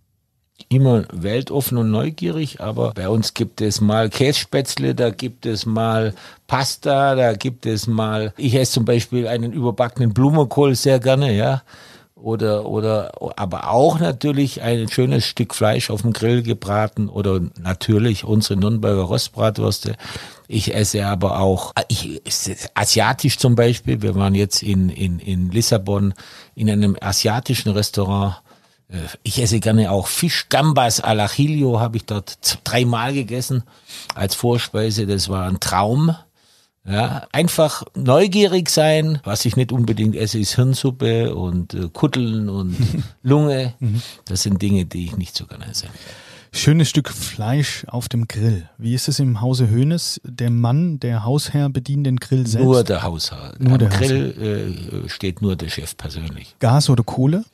[0.69, 6.15] Immer weltoffen und neugierig, aber bei uns gibt es mal Kässpätzle, da gibt es mal
[6.47, 11.63] Pasta, da gibt es mal, ich esse zum Beispiel einen überbackenen Blumenkohl sehr gerne, ja.
[12.15, 18.25] Oder, oder, aber auch natürlich ein schönes Stück Fleisch auf dem Grill gebraten oder natürlich
[18.25, 19.95] unsere Nürnberger Rostbratwürste.
[20.49, 22.21] Ich esse aber auch, ich,
[22.75, 24.03] asiatisch zum Beispiel.
[24.03, 26.13] Wir waren jetzt in, in, in Lissabon
[26.57, 28.39] in einem asiatischen Restaurant
[29.23, 33.63] ich esse gerne auch Fisch, Gambas al Achillo habe ich dort dreimal gegessen
[34.15, 35.07] als Vorspeise.
[35.07, 36.15] Das war ein Traum.
[36.87, 39.21] Ja, einfach neugierig sein.
[39.25, 42.77] Was ich nicht unbedingt esse, ist Hirnsuppe und äh, Kutteln und
[43.23, 43.75] Lunge.
[43.79, 44.01] Mhm.
[44.25, 45.89] Das sind Dinge, die ich nicht so gerne esse.
[46.51, 48.71] Schönes Stück Fleisch auf dem Grill.
[48.79, 50.19] Wie ist es im Hause Höhnes?
[50.25, 52.65] Der Mann, der Hausherr bedient den Grill selbst?
[52.65, 53.53] Nur der Hausherr.
[53.59, 56.57] Nur Am der Grill äh, steht nur der Chef persönlich.
[56.59, 57.45] Gas oder Kohle?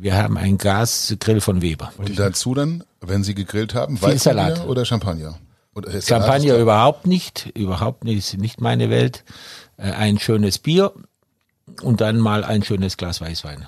[0.00, 1.92] Wir haben einen Gasgrill von Weber.
[1.98, 5.38] Und dazu dann, wenn Sie gegrillt haben, Weißbier oder Champagner?
[5.74, 9.24] Oder Champagner überhaupt nicht, überhaupt nicht, ist nicht meine Welt.
[9.76, 10.92] Äh, ein schönes Bier
[11.82, 13.66] und dann mal ein schönes Glas Weißwein.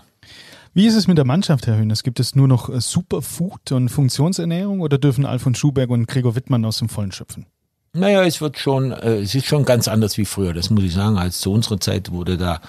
[0.72, 2.04] Wie ist es mit der Mannschaft, Herr Höhnes?
[2.04, 6.64] Gibt es nur noch äh, Superfood und Funktionsernährung oder dürfen Alfons Schuberg und Gregor Wittmann
[6.64, 7.46] aus dem Vollen schöpfen?
[7.92, 10.94] Naja, es wird schon, äh, es ist schon ganz anders wie früher, das muss ich
[10.94, 11.18] sagen.
[11.18, 12.60] Als zu unserer Zeit wurde da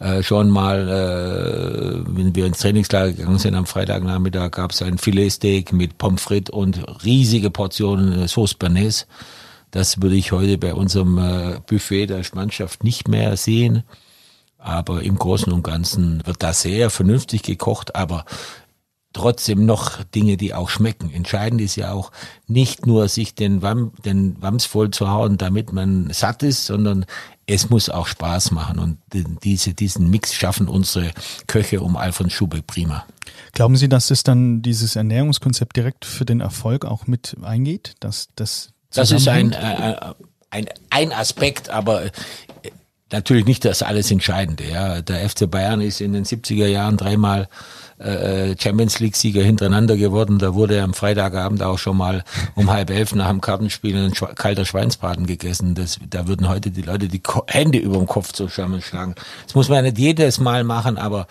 [0.00, 4.98] äh, schon mal, äh, wenn wir ins Trainingslager gegangen sind am Freitagnachmittag, gab es ein
[4.98, 9.06] Filetsteak mit Pommes frites und riesige Portionen äh, Sauce Bernays.
[9.70, 13.82] Das würde ich heute bei unserem äh, Buffet der Mannschaft nicht mehr sehen.
[14.58, 18.26] Aber im Großen und Ganzen wird da sehr vernünftig gekocht, aber
[19.16, 21.10] trotzdem noch Dinge, die auch schmecken.
[21.10, 22.12] Entscheidend ist ja auch
[22.46, 27.06] nicht nur sich den, Wam, den Wams voll zu hauen, damit man satt ist, sondern
[27.46, 28.78] es muss auch Spaß machen.
[28.78, 28.98] Und
[29.42, 31.12] diese, diesen Mix schaffen unsere
[31.46, 33.06] Köche um Alfons Schubeck prima.
[33.52, 37.94] Glauben Sie, dass es dann dieses Ernährungskonzept direkt für den Erfolg auch mit eingeht?
[38.00, 40.14] Dass das, das ist ein, äh, äh,
[40.50, 42.10] ein, ein Aspekt, aber äh,
[43.10, 44.68] natürlich nicht das alles Entscheidende.
[44.68, 45.00] Ja.
[45.00, 47.48] Der FC Bayern ist in den 70er Jahren dreimal
[47.98, 50.38] Champions League-Sieger hintereinander geworden.
[50.38, 54.34] Da wurde am Freitagabend auch schon mal um halb elf nach dem Kartenspiel ein Schwe
[54.34, 55.74] kalter Schweinsbraten gegessen.
[55.74, 59.14] Das, da würden heute die Leute die Ko Hände über dem Kopf zusammenschlagen.
[59.44, 61.26] Das muss man ja nicht jedes Mal machen, aber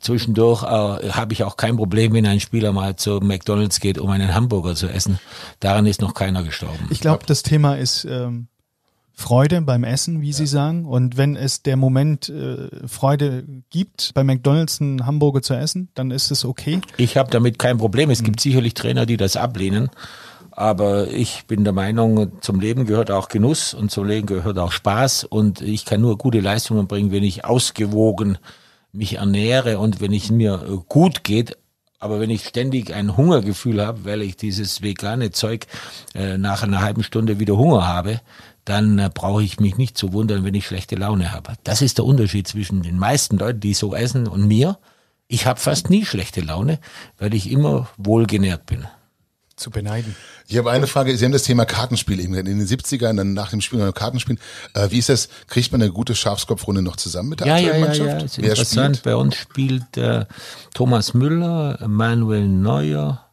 [0.00, 4.10] zwischendurch äh, habe ich auch kein Problem, wenn ein Spieler mal zu McDonalds geht, um
[4.10, 5.18] einen Hamburger zu essen.
[5.60, 6.88] Daran ist noch keiner gestorben.
[6.90, 8.48] Ich glaube, das Thema ist ähm,
[9.14, 10.36] Freude beim Essen, wie ja.
[10.36, 10.84] Sie sagen.
[10.84, 16.10] Und wenn es der Moment äh, Freude gibt, bei McDonalds einen Hamburger zu essen, dann
[16.10, 16.80] ist es okay.
[16.96, 18.10] Ich habe damit kein Problem.
[18.10, 18.26] Es mhm.
[18.26, 19.90] gibt sicherlich Trainer, die das ablehnen.
[20.50, 24.72] Aber ich bin der Meinung, zum Leben gehört auch Genuss und zum Leben gehört auch
[24.72, 25.24] Spaß.
[25.24, 28.38] Und ich kann nur gute Leistungen bringen, wenn ich ausgewogen
[28.92, 31.56] mich ernähre und wenn es mir äh, gut geht,
[31.98, 35.66] aber wenn ich ständig ein Hungergefühl habe, weil ich dieses vegane Zeug
[36.14, 38.20] äh, nach einer halben Stunde wieder Hunger habe,
[38.64, 41.54] dann äh, brauche ich mich nicht zu wundern, wenn ich schlechte Laune habe.
[41.64, 44.78] Das ist der Unterschied zwischen den meisten Leuten, die so essen, und mir.
[45.28, 46.78] Ich habe fast nie schlechte Laune,
[47.18, 48.86] weil ich immer wohlgenährt bin.
[49.56, 50.16] Zu beneiden.
[50.48, 51.16] Ich habe eine Frage.
[51.16, 54.40] Sie haben das Thema Kartenspiel eben in den 70ern, dann nach dem Spiel noch Kartenspielen.
[54.74, 55.28] Äh, wie ist das?
[55.46, 58.08] Kriegt man eine gute Schafskopfrunde noch zusammen mit der ja, aktuellen ja, Mannschaft?
[58.08, 58.96] Ja, ja, ist Wer interessant.
[58.96, 59.04] Spielt?
[59.04, 60.26] Bei uns spielt äh,
[60.74, 63.31] Thomas Müller, Manuel Neuer,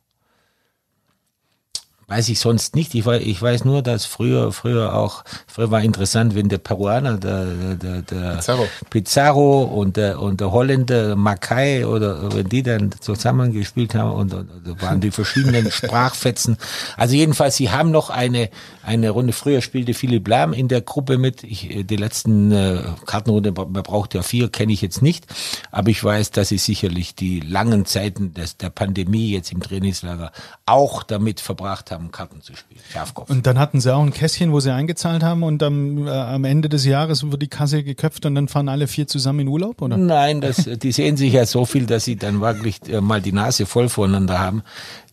[2.10, 2.95] weiß ich sonst nicht.
[2.95, 7.17] Ich weiß, ich weiß nur, dass früher, früher auch, früher war interessant, wenn der Peruaner,
[7.17, 7.45] der,
[7.76, 8.67] der, der Pizarro.
[8.89, 14.34] Pizarro und der, und der Holländer Mackay oder wenn die dann zusammen gespielt haben und,
[14.34, 16.58] und, und waren die verschiedenen Sprachfetzen.
[16.98, 18.50] Also jedenfalls, sie haben noch eine,
[18.84, 19.32] eine Runde.
[19.32, 21.43] Früher spielte Philipp Lahm in der Gruppe mit.
[21.43, 25.28] Ich, die letzten äh, Kartenrunde, man braucht ja vier, kenne ich jetzt nicht.
[25.72, 30.32] Aber ich weiß, dass sie sicherlich die langen Zeiten des, der Pandemie jetzt im Trainingslager
[30.65, 32.82] auch damit verbracht haben, haben, Karten zu spielen.
[32.92, 33.30] Schafkopf.
[33.30, 36.44] Und dann hatten sie auch ein Kästchen, wo sie eingezahlt haben und am, äh, am
[36.46, 39.82] Ende des Jahres wird die Kasse geköpft und dann fahren alle vier zusammen in Urlaub,
[39.82, 39.98] oder?
[39.98, 43.32] Nein, das, die sehen sich ja so viel, dass sie dann wirklich äh, mal die
[43.34, 44.64] Nase voll voneinander haben.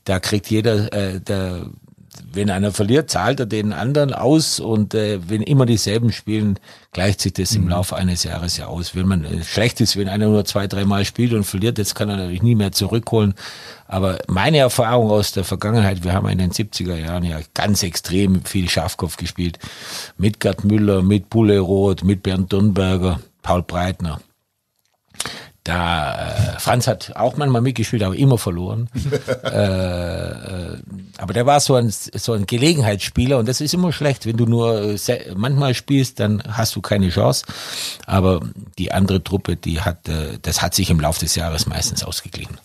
[0.04, 1.66] Da kriegt jeder, äh, der
[2.32, 6.58] wenn einer verliert, zahlt er den anderen aus und äh, wenn immer dieselben spielen,
[6.92, 7.62] gleicht sich das mhm.
[7.62, 8.94] im Laufe eines Jahres ja aus.
[8.94, 12.08] Wenn man äh, schlecht ist, wenn einer nur zwei, dreimal spielt und verliert, jetzt kann
[12.08, 13.34] er natürlich nie mehr zurückholen.
[13.86, 18.44] Aber meine Erfahrung aus der Vergangenheit, wir haben in den 70er Jahren ja ganz extrem
[18.44, 19.58] viel Schafkopf gespielt.
[20.18, 24.20] Mit Gerd Müller, mit Bulle Roth, mit Bernd Dürnberger, Paul Breitner
[25.66, 28.88] da äh, Franz hat auch manchmal mitgespielt, aber immer verloren.
[29.44, 30.78] äh, äh,
[31.18, 34.46] aber der war so ein so ein Gelegenheitsspieler und das ist immer schlecht, wenn du
[34.46, 37.44] nur äh, manchmal spielst, dann hast du keine Chance.
[38.06, 38.40] Aber
[38.78, 42.58] die andere Truppe, die hat, äh, das hat sich im Laufe des Jahres meistens ausgeglichen.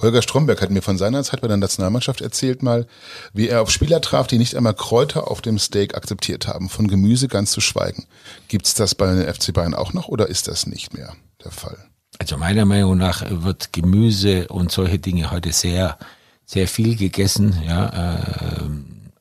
[0.00, 2.86] Holger Stromberg hat mir von seiner Zeit bei der Nationalmannschaft erzählt mal,
[3.32, 6.86] wie er auf Spieler traf, die nicht einmal Kräuter auf dem Steak akzeptiert haben, von
[6.86, 8.06] Gemüse ganz zu schweigen.
[8.46, 11.87] Gibt's das bei den FC Bayern auch noch oder ist das nicht mehr der Fall?
[12.18, 15.98] Also meiner Meinung nach wird Gemüse und solche Dinge heute sehr,
[16.44, 18.68] sehr viel gegessen, ja, äh,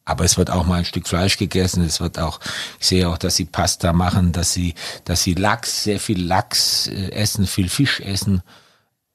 [0.08, 1.84] aber es wird auch mal ein Stück Fleisch gegessen.
[1.84, 2.40] Es wird auch,
[2.80, 6.88] ich sehe auch, dass sie Pasta machen, dass sie, dass sie Lachs, sehr viel Lachs
[6.88, 8.42] äh, essen, viel Fisch essen.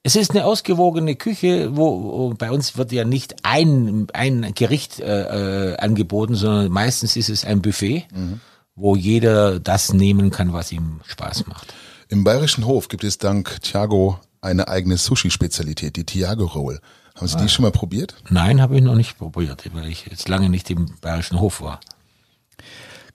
[0.03, 4.99] Es ist eine ausgewogene Küche, wo, wo bei uns wird ja nicht ein, ein Gericht
[4.99, 8.39] äh, äh, angeboten, sondern meistens ist es ein Buffet, mhm.
[8.75, 11.73] wo jeder das nehmen kann, was ihm Spaß macht.
[12.13, 16.79] Im Bayerischen Hof gibt es dank Thiago eine eigene Sushi-Spezialität, die Thiago Roll.
[17.15, 17.41] Haben Sie ah.
[17.41, 18.13] die schon mal probiert?
[18.29, 21.79] Nein, habe ich noch nicht probiert, weil ich jetzt lange nicht im Bayerischen Hof war.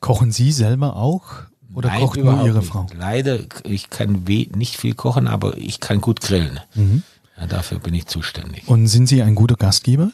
[0.00, 1.26] Kochen Sie selber auch?
[1.72, 2.82] Oder Nein, kocht nur Ihre Frau?
[2.82, 2.96] Nicht.
[2.98, 6.58] Leider, ich kann nicht viel kochen, aber ich kann gut grillen.
[6.74, 7.04] Mhm.
[7.38, 8.66] Ja, dafür bin ich zuständig.
[8.66, 10.11] Und sind Sie ein guter Gastgeber?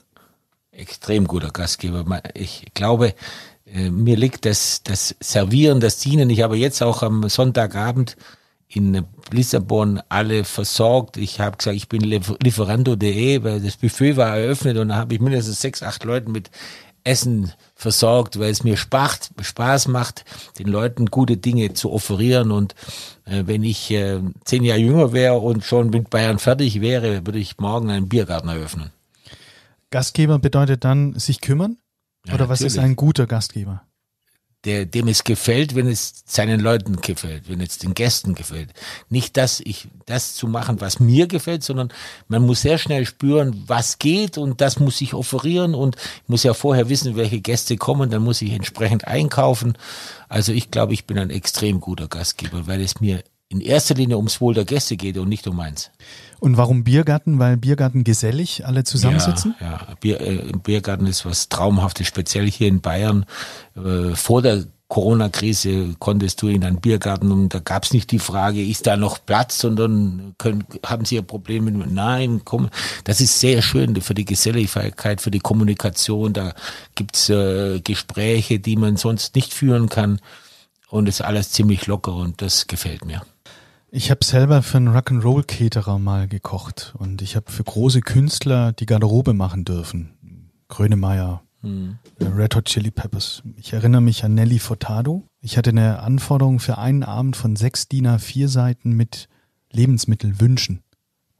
[0.73, 2.05] Extrem guter Gastgeber.
[2.35, 3.15] Ich glaube,
[3.65, 6.29] äh, mir liegt das, das Servieren, das Dienen.
[6.29, 8.19] Ich habe jetzt auch am Sonntagabend
[8.69, 11.17] in Lissabon alle versorgt.
[11.17, 15.21] Ich habe gesagt, ich bin Lieferando.de, weil das Buffet war eröffnet und da habe ich
[15.21, 16.51] mindestens sechs, acht Leuten mit
[17.05, 20.25] Essen versorgt, weil es mir Spaß, Spaß macht,
[20.59, 22.51] den Leuten gute Dinge zu offerieren.
[22.51, 22.75] Und
[23.27, 27.39] äh, wenn ich äh, zehn Jahre jünger wäre und schon mit Bayern fertig wäre, würde
[27.39, 28.91] ich morgen einen Biergarten eröffnen.
[29.91, 31.77] Gastgeber bedeutet dann sich kümmern?
[32.27, 33.83] Ja, Oder was ist ein guter Gastgeber?
[34.65, 38.71] Der, dem es gefällt, wenn es seinen Leuten gefällt, wenn es den Gästen gefällt.
[39.11, 41.93] Nicht dass ich das zu machen, was mir gefällt, sondern
[42.29, 45.97] man muss sehr schnell spüren, was geht und das muss ich offerieren und
[46.27, 49.77] muss ja vorher wissen, welche Gäste kommen, dann muss ich entsprechend einkaufen.
[50.29, 54.17] Also ich glaube, ich bin ein extrem guter Gastgeber, weil es mir in erster Linie
[54.17, 55.91] ums Wohl der Gäste geht und nicht um meins.
[56.41, 57.39] Und warum Biergarten?
[57.39, 59.55] Weil Biergarten gesellig alle zusammensitzen?
[59.61, 59.95] Ja, ja.
[60.01, 63.25] Bier, äh, Biergarten ist was Traumhaftes, speziell hier in Bayern.
[63.77, 68.19] Äh, vor der Corona-Krise konntest du in einen Biergarten und da gab es nicht die
[68.19, 72.69] Frage, ist da noch Platz, sondern können, haben sie ein Problem mit, nein, komm,
[73.05, 76.55] das ist sehr schön für die Geselligkeit, für die Kommunikation, da
[76.95, 80.21] gibt's äh, Gespräche, die man sonst nicht führen kann
[80.91, 83.23] und ist alles ziemlich locker und das gefällt mir.
[83.97, 88.87] Ich habe selber für einen Rock'n'Roll-Caterer mal gekocht und ich habe für große Künstler die
[88.87, 90.51] Garderobe machen dürfen.
[90.67, 91.99] Grönemeyer, hm.
[92.21, 93.45] Red Hot Chili Peppers.
[93.57, 95.29] Ich erinnere mich an Nelly Furtado.
[95.41, 99.29] Ich hatte eine Anforderung für einen Abend von sechs DIN A4 Seiten mit
[99.71, 100.83] Lebensmittelwünschen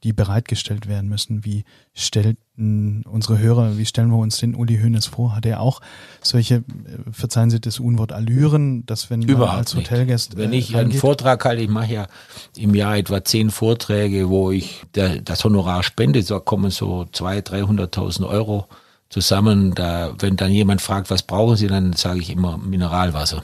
[0.05, 1.43] die bereitgestellt werden müssen.
[1.43, 1.65] Wie
[1.95, 5.35] stellten unsere Hörer, wie stellen wir uns den Uli Hoeneß vor?
[5.35, 5.81] Hat er auch
[6.21, 6.63] solche, äh,
[7.11, 10.37] verzeihen Sie das Unwort, Allüren, dass wenn Überhaupt man als Hotelgast.
[10.37, 12.07] Wenn ich einen Vortrag halte, ich mache ja
[12.55, 17.41] im Jahr etwa zehn Vorträge, wo ich der, das Honorar spende, da kommen so zwei,
[17.41, 18.67] dreihunderttausend Euro
[19.09, 19.73] zusammen.
[19.73, 23.43] Da, wenn dann jemand fragt, was brauchen Sie, dann sage ich immer Mineralwasser.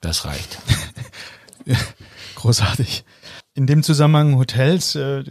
[0.00, 0.58] Das reicht.
[2.36, 3.04] Großartig.
[3.54, 5.22] In dem Zusammenhang Hotels, äh,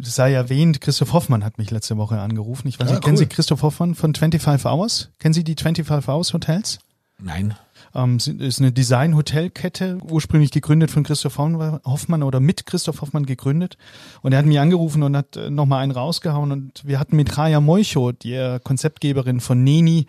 [0.00, 2.68] sei erwähnt, Christoph Hoffmann hat mich letzte Woche angerufen.
[2.68, 3.06] Ich weiß ja, nicht, cool.
[3.06, 5.10] kennen Sie Christoph Hoffmann von 25 Hours?
[5.18, 6.78] Kennen Sie die 25 Hours Hotels?
[7.18, 7.54] Nein.
[7.94, 13.76] Ähm, ist eine Design-Hotelkette, ursprünglich gegründet von Christoph Hoffmann oder mit Christoph Hoffmann gegründet.
[14.22, 16.52] Und er hat mich angerufen und hat äh, nochmal einen rausgehauen.
[16.52, 20.06] Und wir hatten mit Raja Moicho, die Konzeptgeberin von Neni,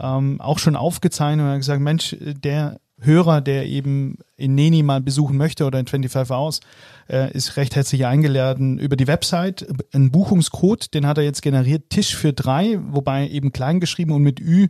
[0.00, 4.82] ähm, auch schon aufgezeichnet und er hat gesagt, Mensch, der Hörer, der eben in Neni
[4.82, 6.60] mal besuchen möchte oder in 25 Hours,
[7.08, 9.66] äh, ist recht herzlich eingeladen über die Website.
[9.92, 14.22] Ein Buchungscode, den hat er jetzt generiert, Tisch für drei, wobei eben klein geschrieben und
[14.22, 14.68] mit Ü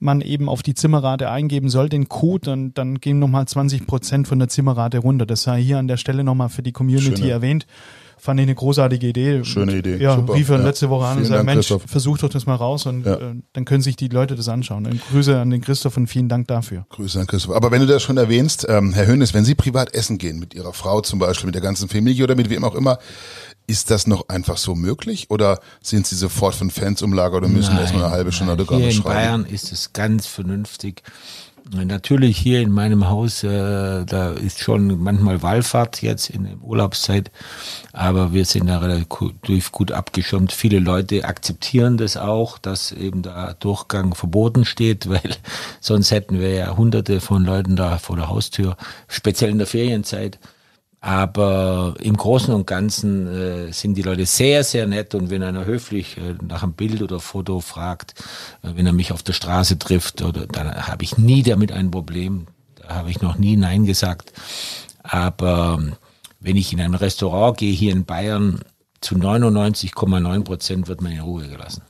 [0.00, 4.28] man eben auf die Zimmerrate eingeben soll, den Code, und dann gehen nochmal 20 Prozent
[4.28, 5.26] von der Zimmerrate runter.
[5.26, 7.30] Das sei hier an der Stelle nochmal für die Community Schöne.
[7.30, 7.66] erwähnt
[8.18, 9.44] fand ich eine großartige Idee.
[9.44, 9.96] Schöne Idee.
[9.96, 10.34] Ja, Super.
[10.34, 10.64] rief er ja.
[10.64, 13.14] letzte Woche an und sagte, Mensch, versuch doch das mal raus und ja.
[13.14, 14.86] äh, dann können sich die Leute das anschauen.
[14.86, 16.86] Und Grüße an den Christoph und vielen Dank dafür.
[16.90, 17.54] Grüße an Christoph.
[17.54, 20.54] Aber wenn du das schon erwähnst, ähm, Herr Hönes, wenn Sie privat essen gehen, mit
[20.54, 22.98] Ihrer Frau zum Beispiel, mit der ganzen Familie oder mit wem auch immer,
[23.66, 27.76] ist das noch einfach so möglich oder sind Sie sofort von Fans umlagert und müssen
[27.76, 28.78] erstmal eine halbe Stunde nein.
[28.78, 29.04] Hier in schreiben?
[29.04, 31.02] Bayern ist es ganz vernünftig.
[31.70, 37.30] Natürlich hier in meinem Haus, äh, da ist schon manchmal Wallfahrt jetzt in der Urlaubszeit,
[37.92, 40.52] aber wir sind da relativ gut abgeschirmt.
[40.52, 45.36] Viele Leute akzeptieren das auch, dass eben da Durchgang verboten steht, weil
[45.80, 50.38] sonst hätten wir ja hunderte von Leuten da vor der Haustür, speziell in der Ferienzeit.
[51.00, 55.64] Aber im Großen und Ganzen äh, sind die Leute sehr, sehr nett und wenn einer
[55.64, 58.14] höflich äh, nach einem Bild oder Foto fragt,
[58.62, 61.92] äh, wenn er mich auf der Straße trifft, oder dann habe ich nie damit ein
[61.92, 62.48] Problem.
[62.74, 64.32] Da habe ich noch nie Nein gesagt.
[65.04, 65.92] Aber ähm,
[66.40, 68.60] wenn ich in ein Restaurant gehe hier in Bayern,
[69.00, 71.82] zu 99,9 Prozent wird man in Ruhe gelassen.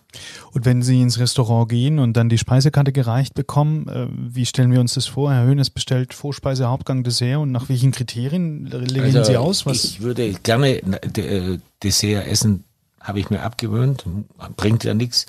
[0.52, 4.72] Und wenn Sie ins Restaurant gehen und dann die Speisekarte gereicht bekommen, äh, wie stellen
[4.72, 5.32] wir uns das vor?
[5.32, 9.66] Herr Höhnes bestellt Vorspeise, Hauptgang, Dessert und nach welchen Kriterien legen also Sie aus?
[9.66, 9.84] Was?
[9.84, 12.64] Ich würde gerne äh, Dessert essen,
[13.00, 14.04] habe ich mir abgewöhnt,
[14.56, 15.26] bringt ja nichts.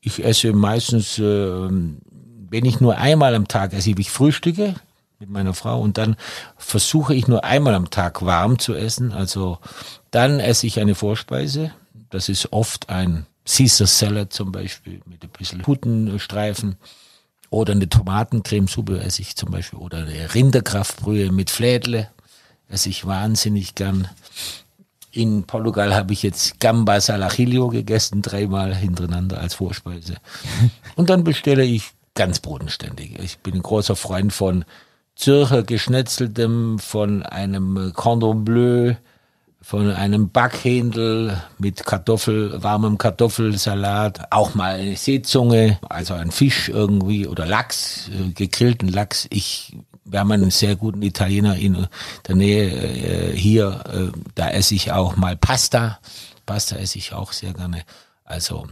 [0.00, 4.74] Ich esse meistens, äh, wenn ich nur einmal am Tag esse, ich frühstücke
[5.18, 6.16] mit meiner Frau und dann
[6.56, 9.12] versuche ich nur einmal am Tag warm zu essen.
[9.12, 9.58] Also
[10.12, 11.72] dann esse ich eine Vorspeise.
[12.10, 16.76] Das ist oft ein Caesar Salad zum Beispiel mit ein bisschen Putenstreifen
[17.50, 22.10] oder eine Tomatencremesuppe esse ich zum Beispiel oder eine Rinderkraftbrühe mit Flädle
[22.68, 24.08] esse ich wahnsinnig gern.
[25.10, 30.16] In Portugal habe ich jetzt Gamba Salachillo gegessen, dreimal hintereinander als Vorspeise.
[30.94, 33.18] Und dann bestelle ich ganz bodenständig.
[33.18, 34.64] Ich bin ein großer Freund von
[35.18, 38.94] Zürcher Geschnetzeltem, von einem Cordon Bleu,
[39.60, 47.26] von einem Backhändel mit Kartoffel, warmem Kartoffelsalat, auch mal eine Seezunge, also ein Fisch irgendwie
[47.26, 49.26] oder Lachs, äh, gegrillten Lachs.
[49.30, 51.88] Ich, wir haben einen sehr guten Italiener in
[52.28, 55.98] der Nähe äh, hier, äh, da esse ich auch mal Pasta.
[56.46, 57.82] Pasta esse ich auch sehr gerne.
[58.24, 58.68] Also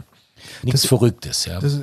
[0.62, 1.44] nichts das, Verrücktes.
[1.44, 1.58] Ja.
[1.58, 1.80] Das,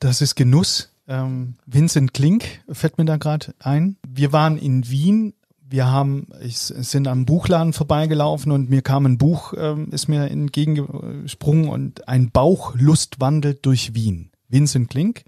[0.00, 0.88] das ist Genuss.
[1.08, 3.96] Ähm, Vincent Klink fällt mir da gerade ein.
[4.06, 5.32] Wir waren in Wien
[5.70, 10.30] wir haben, ich sind am Buchladen vorbeigelaufen und mir kam ein Buch, ähm, ist mir
[10.30, 14.30] entgegengesprungen und ein Bauchlust wandelt durch Wien.
[14.48, 15.24] Vincent Klink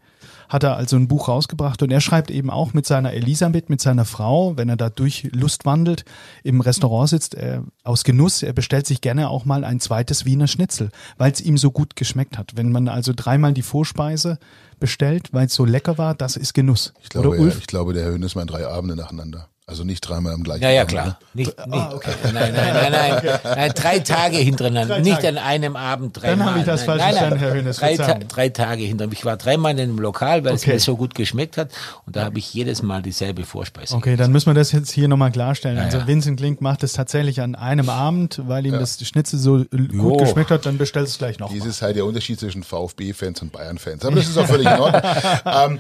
[0.49, 3.81] hat er also ein Buch rausgebracht und er schreibt eben auch mit seiner Elisabeth, mit
[3.81, 6.05] seiner Frau, wenn er da durch Lust wandelt,
[6.43, 10.49] im Restaurant sitzt, er, aus Genuss, er bestellt sich gerne auch mal ein zweites Wiener
[10.49, 12.57] Schnitzel, weil es ihm so gut geschmeckt hat.
[12.57, 14.39] Wenn man also dreimal die Vorspeise
[14.81, 16.93] bestellt, weil es so lecker war, das ist Genuss.
[17.03, 19.50] Ich glaube, er, ich glaube der Höhn ist mal drei Abende nacheinander.
[19.71, 21.07] Also nicht dreimal im gleichen Ja, ja, klar.
[21.07, 21.17] Ne?
[21.33, 22.11] Nicht, nicht, ah, okay.
[22.25, 23.73] Nein, nein, nein, nein, nein.
[23.73, 24.97] Drei Tage hintereinander.
[24.97, 26.39] Drei nicht an einem Abend dreimal.
[26.39, 27.77] Dann habe ich das falsch verstanden, Herr Hönes.
[27.77, 29.17] Drei, Ta drei Tage hintereinander.
[29.17, 30.63] Ich war dreimal in einem Lokal, weil okay.
[30.63, 31.71] es mir so gut geschmeckt hat.
[32.05, 33.95] Und da habe ich jedes Mal dieselbe Vorspeise.
[33.95, 35.77] Okay, dann müssen wir das jetzt hier nochmal klarstellen.
[35.77, 38.81] Ja, also Vincent Klink macht es tatsächlich an einem Abend, weil ihm ja.
[38.81, 40.17] das Schnitzel so gut jo.
[40.17, 41.53] geschmeckt hat, dann bestellt es gleich noch.
[41.53, 44.05] Dies ist halt der Unterschied zwischen VfB-Fans und Bayern-Fans.
[44.05, 45.03] Aber das ist auch völlig in Ordnung.
[45.47, 45.79] ähm,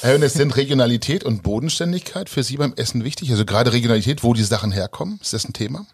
[0.00, 3.30] Herr Hönes, sind Regionalität und Bodenständigkeit für Sie beim Essen wichtig?
[3.30, 5.86] Also gerade Regionalität, wo die Sachen herkommen, ist das ein Thema?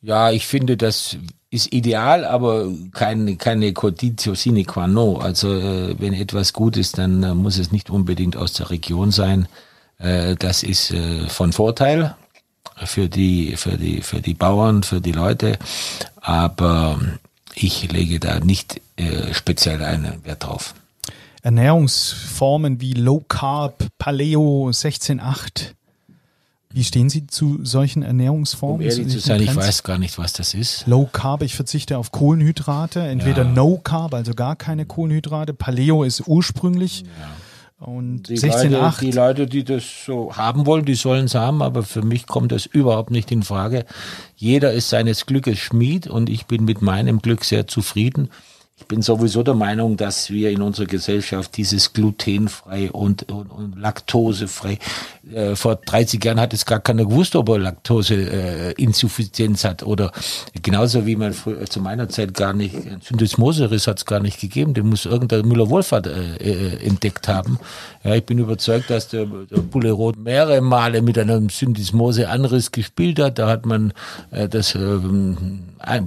[0.00, 1.16] Ja, ich finde, das
[1.50, 5.20] ist ideal, aber keine, keine Conditio sine qua non.
[5.22, 9.10] Also äh, wenn etwas gut ist, dann äh, muss es nicht unbedingt aus der Region
[9.10, 9.48] sein.
[9.98, 12.14] Äh, das ist äh, von Vorteil
[12.84, 15.58] für die, für die, für die Bauern, für die Leute.
[16.20, 17.00] Aber
[17.54, 20.74] ich lege da nicht äh, speziell einen Wert drauf.
[21.42, 25.74] Ernährungsformen wie Low Carb, Paleo, 16,8.
[26.70, 28.76] Wie stehen Sie zu solchen Ernährungsformen?
[28.76, 30.86] Um ehrlich zu sein, ich weiß gar nicht, was das ist.
[30.86, 33.50] Low Carb, ich verzichte auf Kohlenhydrate, entweder ja.
[33.50, 35.54] No Carb, also gar keine Kohlenhydrate.
[35.54, 37.02] Paleo ist ursprünglich.
[37.02, 37.86] Ja.
[37.86, 41.62] Und die 16, Leute, die Leute, die das so haben wollen, die sollen es haben,
[41.62, 43.84] aber für mich kommt das überhaupt nicht in Frage.
[44.34, 48.30] Jeder ist seines Glückes Schmied und ich bin mit meinem Glück sehr zufrieden.
[48.78, 53.78] Ich bin sowieso der Meinung, dass wir in unserer Gesellschaft dieses glutenfrei und, und, und
[53.78, 54.78] laktosefrei,
[55.32, 60.12] äh, vor 30 Jahren hat es gar keiner gewusst, ob er Laktoseinsuffizienz äh, hat oder
[60.62, 64.74] genauso wie man früher, zu meiner Zeit gar nicht, Syndesmoseriss hat es gar nicht gegeben,
[64.74, 67.58] den muss irgendein Müller-Wohlfahrt äh, äh, entdeckt haben.
[68.04, 73.18] Ja, ich bin überzeugt, dass der, der Bulle Rot mehrere Male mit einem Syndesmose-Anriss gespielt
[73.18, 73.38] hat.
[73.38, 73.92] Da hat man
[74.30, 74.98] äh, das äh,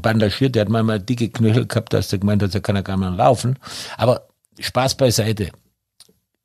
[0.01, 3.07] bandagiert, der hat manchmal dicke Knöchel gehabt, dass der gemeint hat, kann er gar nicht
[3.07, 3.57] mehr laufen.
[3.97, 4.27] Aber
[4.59, 5.51] Spaß beiseite.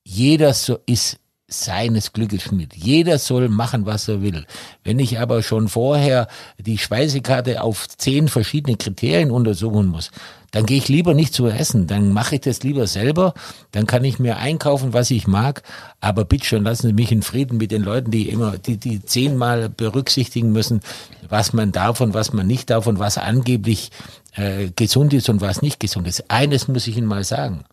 [0.04, 2.74] Jeder so ist seines Glückes Schmied.
[2.74, 4.46] Jeder soll machen, was er will.
[4.82, 6.26] Wenn ich aber schon vorher
[6.58, 10.10] die Speisekarte auf zehn verschiedene Kriterien untersuchen muss,
[10.50, 11.86] dann gehe ich lieber nicht zu essen.
[11.86, 13.34] Dann mache ich das lieber selber.
[13.70, 15.62] Dann kann ich mir einkaufen, was ich mag.
[16.00, 19.04] Aber bitte schon, lassen Sie mich in Frieden mit den Leuten, die immer, die, die
[19.04, 20.80] zehnmal berücksichtigen müssen,
[21.28, 23.90] was man und was man nicht und was angeblich
[24.36, 26.30] äh, gesund ist und was nicht gesund ist.
[26.30, 27.64] Eines muss ich Ihnen mal sagen.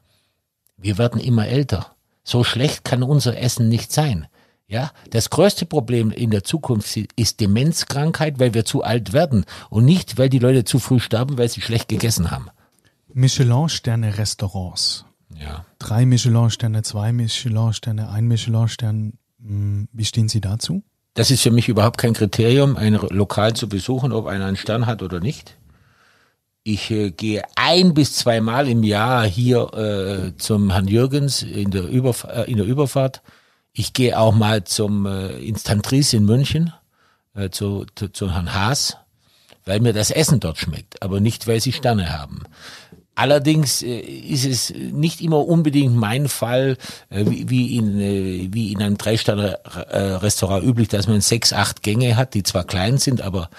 [0.77, 1.95] Wir werden immer älter.
[2.23, 4.27] So schlecht kann unser Essen nicht sein.
[4.67, 9.85] Ja, das größte Problem in der Zukunft ist Demenzkrankheit, weil wir zu alt werden und
[9.85, 12.47] nicht, weil die Leute zu früh sterben, weil sie schlecht gegessen haben.
[13.13, 15.05] Michelin-Sterne-Restaurants.
[15.37, 15.65] Ja.
[15.79, 19.13] Drei Michelin-Sterne, zwei Michelin-Sterne, ein Michelin-Stern.
[19.45, 20.83] Hm, wie stehen Sie dazu?
[21.13, 24.87] Das ist für mich überhaupt kein Kriterium, ein Lokal zu besuchen, ob einer einen Stern
[24.87, 25.57] hat oder nicht.
[26.65, 31.83] Ich äh, gehe ein bis zweimal im Jahr hier äh, zum Herrn Jürgens in der,
[31.83, 33.21] Überf äh, in der Überfahrt.
[33.73, 36.71] Ich gehe auch mal zum äh, Instantris in München,
[37.35, 38.95] äh, zu, zu, zu Herrn Haas,
[39.65, 42.43] weil mir das Essen dort schmeckt, aber nicht, weil sie Sterne haben.
[43.15, 46.77] Allerdings äh, ist es nicht immer unbedingt mein Fall,
[47.09, 52.33] äh, wie, in, äh, wie in einem Drei-Sterne-Restaurant üblich, dass man sechs, acht Gänge hat,
[52.33, 53.49] die zwar klein sind, aber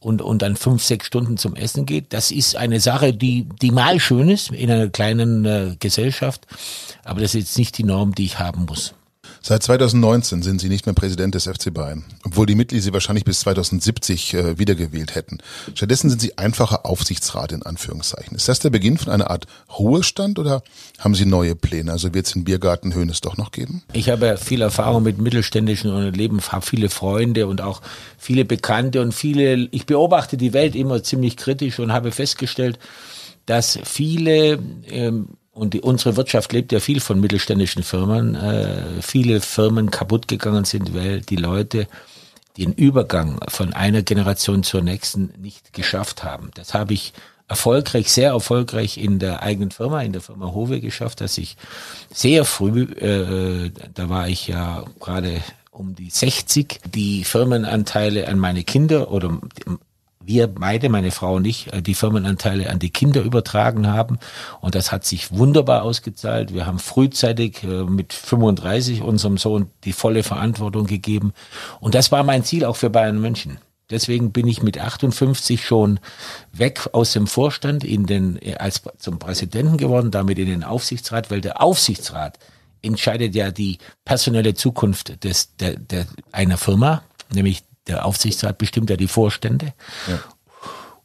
[0.00, 2.12] und, und dann fünf, sechs Stunden zum Essen geht.
[2.12, 6.46] Das ist eine Sache, die, die mal schön ist in einer kleinen äh, Gesellschaft,
[7.04, 8.94] aber das ist jetzt nicht die Norm, die ich haben muss.
[9.42, 13.24] Seit 2019 sind Sie nicht mehr Präsident des FC Bayern, obwohl die Mitglieder Sie wahrscheinlich
[13.24, 15.38] bis 2070 äh, wiedergewählt hätten.
[15.74, 18.36] Stattdessen sind Sie einfacher Aufsichtsrat in Anführungszeichen.
[18.36, 19.46] Ist das der Beginn von einer Art
[19.78, 20.62] Ruhestand oder
[20.98, 21.92] haben Sie neue Pläne?
[21.92, 23.82] Also wird es den Biergarten Höhnes doch noch geben?
[23.94, 27.80] Ich habe viel Erfahrung mit mittelständischen Unternehmen, habe viele Freunde und auch
[28.18, 32.78] viele Bekannte und viele, ich beobachte die Welt immer ziemlich kritisch und habe festgestellt,
[33.46, 35.28] dass viele ähm,
[35.60, 38.34] und die, unsere Wirtschaft lebt ja viel von mittelständischen Firmen.
[38.34, 41.86] Äh, viele Firmen kaputt gegangen sind, weil die Leute
[42.56, 46.50] den Übergang von einer Generation zur nächsten nicht geschafft haben.
[46.54, 47.12] Das habe ich
[47.46, 51.58] erfolgreich, sehr erfolgreich in der eigenen Firma, in der Firma Hove geschafft, dass ich
[52.10, 55.42] sehr früh, äh, da war ich ja gerade
[55.72, 59.38] um die 60, die Firmenanteile an meine Kinder oder
[60.22, 64.18] wir beide, meine Frau und ich, äh, die Firmenanteile an die Kinder übertragen haben.
[64.60, 66.52] Und das hat sich wunderbar ausgezahlt.
[66.52, 71.32] Wir haben frühzeitig äh, mit 35 unserem Sohn die volle Verantwortung gegeben.
[71.80, 73.58] Und das war mein Ziel auch für Bayern München.
[73.90, 75.98] Deswegen bin ich mit 58 schon
[76.52, 81.30] weg aus dem Vorstand in den, äh, als zum Präsidenten geworden, damit in den Aufsichtsrat,
[81.30, 82.38] weil der Aufsichtsrat
[82.82, 87.02] entscheidet ja die personelle Zukunft des, der, der, einer Firma,
[87.32, 89.72] nämlich der Aufsichtsrat bestimmt ja die Vorstände.
[90.08, 90.20] Ja.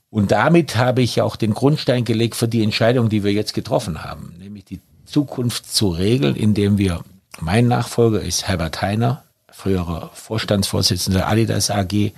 [0.09, 4.03] Und damit habe ich auch den Grundstein gelegt für die Entscheidung, die wir jetzt getroffen
[4.03, 7.01] haben, nämlich die Zukunft zu regeln, indem wir,
[7.41, 12.11] mein Nachfolger ist Herbert Heiner, früherer Vorstandsvorsitzender Adidas AG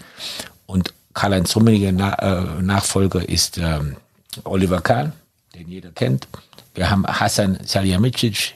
[0.65, 3.95] und Karl-Heinz Rummeniger äh, Nachfolger ist ähm,
[4.43, 5.13] Oliver Kahn,
[5.55, 6.27] den jeder kennt.
[6.75, 8.55] Wir haben Hassan Salihamidzic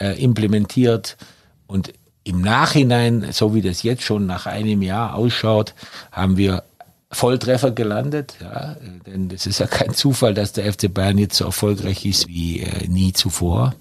[0.00, 1.16] äh, implementiert
[1.68, 1.92] und
[2.24, 5.74] im Nachhinein, so wie das jetzt schon nach einem Jahr ausschaut,
[6.10, 6.62] haben wir
[7.10, 8.36] Volltreffer gelandet.
[8.40, 12.28] Ja, denn es ist ja kein Zufall, dass der FC Bayern jetzt so erfolgreich ist
[12.28, 13.74] wie äh, nie zuvor.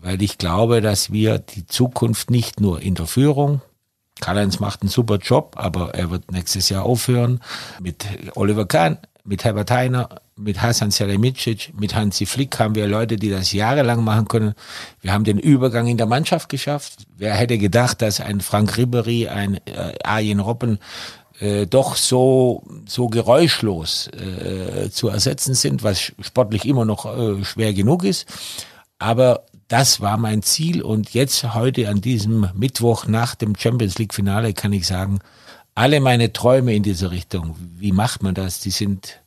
[0.00, 3.60] Weil ich glaube, dass wir die Zukunft nicht nur in der Führung,
[4.20, 7.40] Karl-Heinz macht einen super Job, aber er wird nächstes Jahr aufhören,
[7.80, 13.16] mit Oliver Kahn, mit Herbert Heiner, mit Hasan Salihamidzic, mit Hansi Flick haben wir Leute,
[13.16, 14.54] die das jahrelang machen können.
[15.00, 17.06] Wir haben den Übergang in der Mannschaft geschafft.
[17.16, 20.78] Wer hätte gedacht, dass ein Frank Ribery, ein äh, Arjen Robben
[21.40, 27.72] äh, doch so so geräuschlos äh, zu ersetzen sind, was sportlich immer noch äh, schwer
[27.72, 28.26] genug ist.
[28.98, 34.14] Aber das war mein Ziel und jetzt heute an diesem Mittwoch nach dem Champions League
[34.14, 35.18] Finale kann ich sagen,
[35.76, 39.20] alle meine Träume in dieser Richtung, wie macht man das, die sind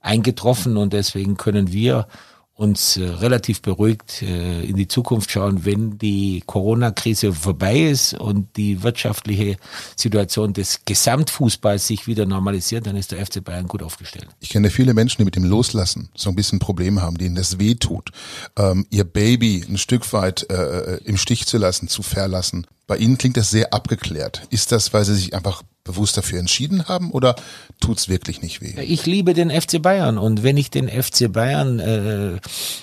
[0.00, 2.06] eingetroffen und deswegen können wir
[2.54, 8.56] uns äh, relativ beruhigt äh, in die Zukunft schauen, wenn die Corona-Krise vorbei ist und
[8.56, 9.56] die wirtschaftliche
[9.96, 14.26] Situation des Gesamtfußballs sich wieder normalisiert, dann ist der FC Bayern gut aufgestellt.
[14.40, 17.60] Ich kenne viele Menschen, die mit dem Loslassen so ein bisschen Probleme haben, denen das
[17.60, 18.10] weh tut,
[18.56, 22.66] ähm, ihr Baby ein Stück weit äh, im Stich zu lassen, zu verlassen.
[22.88, 24.48] Bei Ihnen klingt das sehr abgeklärt.
[24.50, 27.34] Ist das, weil Sie sich einfach bewusst dafür entschieden haben oder
[27.80, 28.74] tut's wirklich nicht weh?
[28.82, 32.38] Ich liebe den FC Bayern und wenn ich den FC Bayern äh,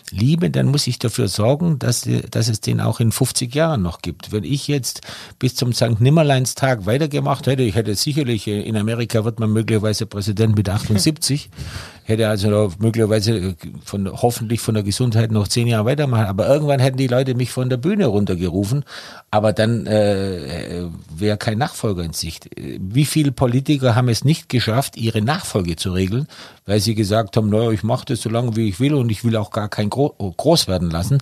[0.10, 4.02] liebe, dann muss ich dafür sorgen, dass, dass es den auch in 50 Jahren noch
[4.02, 4.32] gibt.
[4.32, 5.02] Wenn ich jetzt
[5.38, 6.02] bis zum St.
[6.02, 10.68] Nimmerleins Tag weitergemacht hätte, ich hätte sicherlich, äh, in Amerika wird man möglicherweise Präsident mit
[10.68, 11.50] 78,
[12.04, 16.98] hätte also möglicherweise von, hoffentlich von der Gesundheit noch zehn Jahre weitermachen, aber irgendwann hätten
[16.98, 18.84] die Leute mich von der Bühne runtergerufen,
[19.32, 20.86] aber dann äh,
[21.16, 22.50] wäre kein Nachfolger in Sicht
[22.96, 26.28] wie viele Politiker haben es nicht geschafft, ihre Nachfolge zu regeln,
[26.66, 29.24] weil sie gesagt haben, naja, ich mache das so lange, wie ich will und ich
[29.24, 31.20] will auch gar kein groß werden lassen.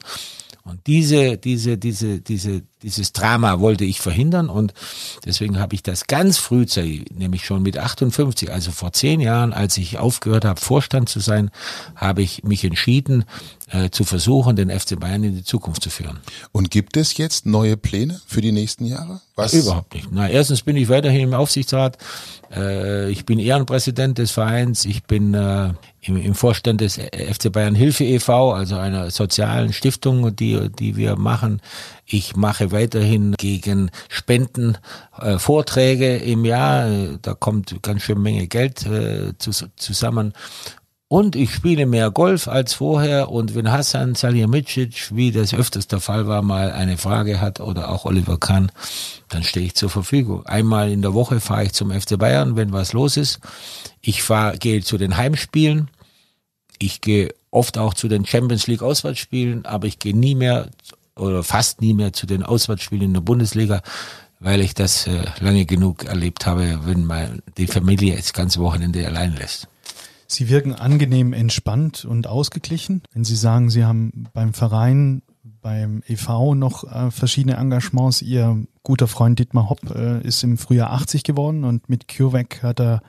[0.63, 4.73] Und diese, diese, diese, diese, dieses Drama wollte ich verhindern und
[5.25, 9.77] deswegen habe ich das ganz frühzeitig, nämlich schon mit 58, also vor zehn Jahren, als
[9.77, 11.49] ich aufgehört habe, Vorstand zu sein,
[11.95, 13.25] habe ich mich entschieden,
[13.73, 16.19] äh, zu versuchen, den FC Bayern in die Zukunft zu führen.
[16.51, 19.21] Und gibt es jetzt neue Pläne für die nächsten Jahre?
[19.35, 19.53] Was?
[19.53, 20.09] Überhaupt nicht.
[20.11, 21.97] Na, erstens bin ich weiterhin im Aufsichtsrat.
[22.55, 24.85] Äh, ich bin Ehrenpräsident des Vereins.
[24.85, 30.35] Ich bin äh, im, im Vorstand des FC Bayern Hilfe e.V., also einer sozialen Stiftung,
[30.35, 31.61] die, die wir machen.
[32.05, 34.77] Ich mache weiterhin gegen Spenden
[35.19, 37.17] äh, Vorträge im Jahr.
[37.21, 40.33] Da kommt ganz schön Menge Geld äh, zu, zusammen.
[41.07, 43.29] Und ich spiele mehr Golf als vorher.
[43.29, 47.89] Und wenn Hassan Salihamidzic, wie das öfters der Fall war, mal eine Frage hat oder
[47.89, 48.71] auch Oliver Kahn,
[49.29, 50.43] dann stehe ich zur Verfügung.
[50.47, 53.41] Einmal in der Woche fahre ich zum FC Bayern, wenn was los ist.
[54.01, 55.89] Ich fahre, gehe zu den Heimspielen.
[56.79, 60.69] Ich gehe oft auch zu den Champions League Auswärtsspielen, aber ich gehe nie mehr
[61.15, 63.81] oder fast nie mehr zu den Auswärtsspielen in der Bundesliga,
[64.39, 69.05] weil ich das äh, lange genug erlebt habe, wenn man die Familie das ganze Wochenende
[69.05, 69.67] allein lässt.
[70.27, 73.03] Sie wirken angenehm entspannt und ausgeglichen.
[73.13, 75.21] Wenn Sie sagen, Sie haben beim Verein,
[75.61, 78.21] beim EV noch äh, verschiedene Engagements.
[78.21, 82.79] Ihr guter Freund Dietmar Hopp äh, ist im Frühjahr 80 geworden und mit CureVac hat
[82.79, 83.01] er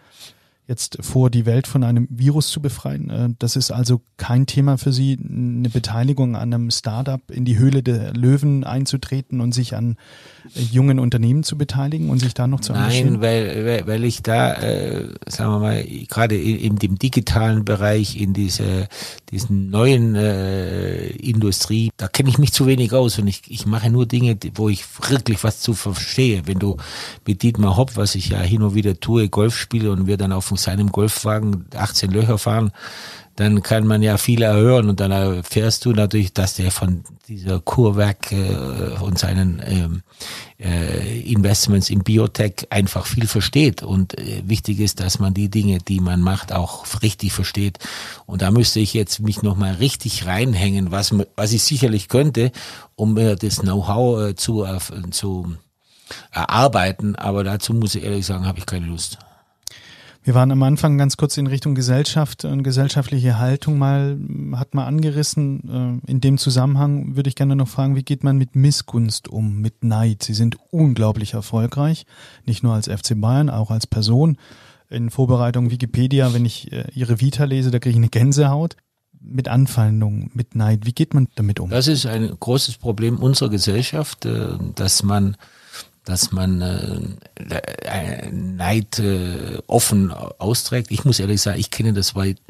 [0.66, 3.10] jetzt vor, die Welt von einem Virus zu befreien.
[3.10, 7.58] Äh, das ist also kein Thema für Sie, eine Beteiligung an einem Startup in die
[7.58, 9.96] Höhle der Löwen einzutreten und sich an
[10.54, 13.14] äh, jungen Unternehmen zu beteiligen und sich da noch zu engagieren?
[13.14, 18.18] Nein, weil, weil ich da, äh, sagen wir mal, gerade in, in dem digitalen Bereich,
[18.18, 18.88] in diese,
[19.30, 23.90] diesen neuen äh, Industrie, da kenne ich mich zu wenig aus und ich, ich mache
[23.90, 26.46] nur Dinge, wo ich wirklich was zu verstehe.
[26.46, 26.78] Wenn du
[27.26, 30.32] mit Dietmar Hopp, was ich ja hin und wieder tue, Golf spiele und wir dann
[30.32, 32.70] auf von seinem Golfwagen 18 Löcher fahren,
[33.36, 34.88] dann kann man ja viel erhören.
[34.88, 38.54] Und dann erfährst du natürlich, dass der von dieser Kurwerk äh,
[39.00, 40.02] und seinen ähm,
[40.60, 43.82] äh, Investments in Biotech einfach viel versteht.
[43.82, 47.80] Und äh, wichtig ist, dass man die Dinge, die man macht, auch richtig versteht.
[48.26, 52.52] Und da müsste ich jetzt mich nochmal richtig reinhängen, was, was ich sicherlich könnte,
[52.94, 54.78] um mir das Know-how äh, zu, äh,
[55.10, 55.56] zu
[56.30, 59.18] erarbeiten, aber dazu muss ich ehrlich sagen, habe ich keine Lust.
[60.24, 64.18] Wir waren am Anfang ganz kurz in Richtung Gesellschaft und gesellschaftliche Haltung mal,
[64.54, 66.00] hat mal angerissen.
[66.06, 69.60] Äh, in dem Zusammenhang würde ich gerne noch fragen, wie geht man mit Missgunst um,
[69.60, 70.22] mit Neid?
[70.22, 72.06] Sie sind unglaublich erfolgreich,
[72.46, 74.38] nicht nur als FC Bayern, auch als Person.
[74.88, 78.76] In Vorbereitung Wikipedia, wenn ich äh, Ihre Vita lese, da kriege ich eine Gänsehaut
[79.20, 80.86] mit Anfeindung, mit Neid.
[80.86, 81.68] Wie geht man damit um?
[81.68, 85.36] Das ist ein großes Problem unserer Gesellschaft, äh, dass man
[86.04, 90.90] dass man äh, Neid äh, offen austrägt.
[90.90, 92.40] Ich muss ehrlich sagen, ich kenne das Wort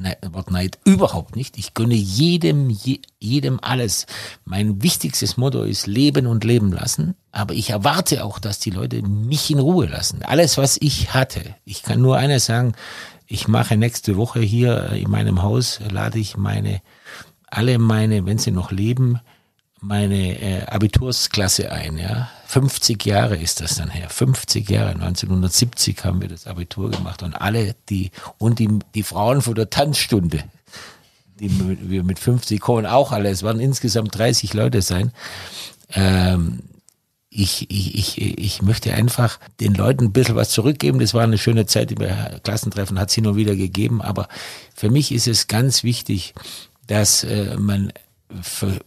[0.50, 1.56] Neid überhaupt nicht.
[1.56, 4.06] Ich gönne jedem, je, jedem alles.
[4.44, 7.14] Mein wichtigstes Motto ist Leben und Leben lassen.
[7.30, 10.22] Aber ich erwarte auch, dass die Leute mich in Ruhe lassen.
[10.22, 11.54] Alles, was ich hatte.
[11.64, 12.74] Ich kann nur eines sagen.
[13.26, 16.82] Ich mache nächste Woche hier in meinem Haus, lade ich meine,
[17.46, 19.18] alle meine, wenn sie noch leben,
[19.84, 21.98] meine äh, Abitursklasse ein.
[21.98, 24.08] Ja, 50 Jahre ist das dann her.
[24.08, 24.90] 50 Jahre.
[24.90, 29.70] 1970 haben wir das Abitur gemacht und alle die und die die Frauen von der
[29.70, 30.44] Tanzstunde,
[31.38, 31.50] die
[31.88, 33.28] wir mit 50 kommen auch alle.
[33.28, 35.12] Es waren insgesamt 30 Leute sein.
[35.92, 36.60] Ähm,
[37.28, 41.00] ich, ich, ich, ich möchte einfach den Leuten ein bisschen was zurückgeben.
[41.00, 41.98] Das war eine schöne Zeit im
[42.42, 44.00] Klassentreffen, hat sie nur wieder gegeben.
[44.00, 44.28] Aber
[44.74, 46.32] für mich ist es ganz wichtig,
[46.86, 47.92] dass äh, man
[48.40, 48.78] für,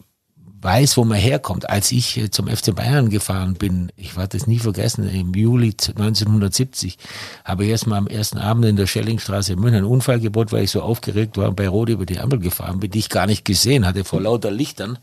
[0.67, 1.69] weiß, wo man herkommt.
[1.69, 5.69] Als ich äh, zum FC Bayern gefahren bin, ich werde das nie vergessen, im Juli
[5.69, 6.97] 1970
[7.45, 10.65] habe ich erstmal am ersten Abend in der Schellingstraße in München einen Unfall gebaut, weil
[10.65, 13.27] ich so aufgeregt war und bei Rot über die Ampel gefahren bin, die ich gar
[13.27, 14.99] nicht gesehen hatte vor lauter Lichtern.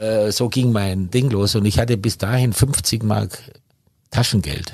[0.00, 3.38] Äh, so ging mein Ding los und ich hatte bis dahin 50 Mark
[4.10, 4.72] Taschengeld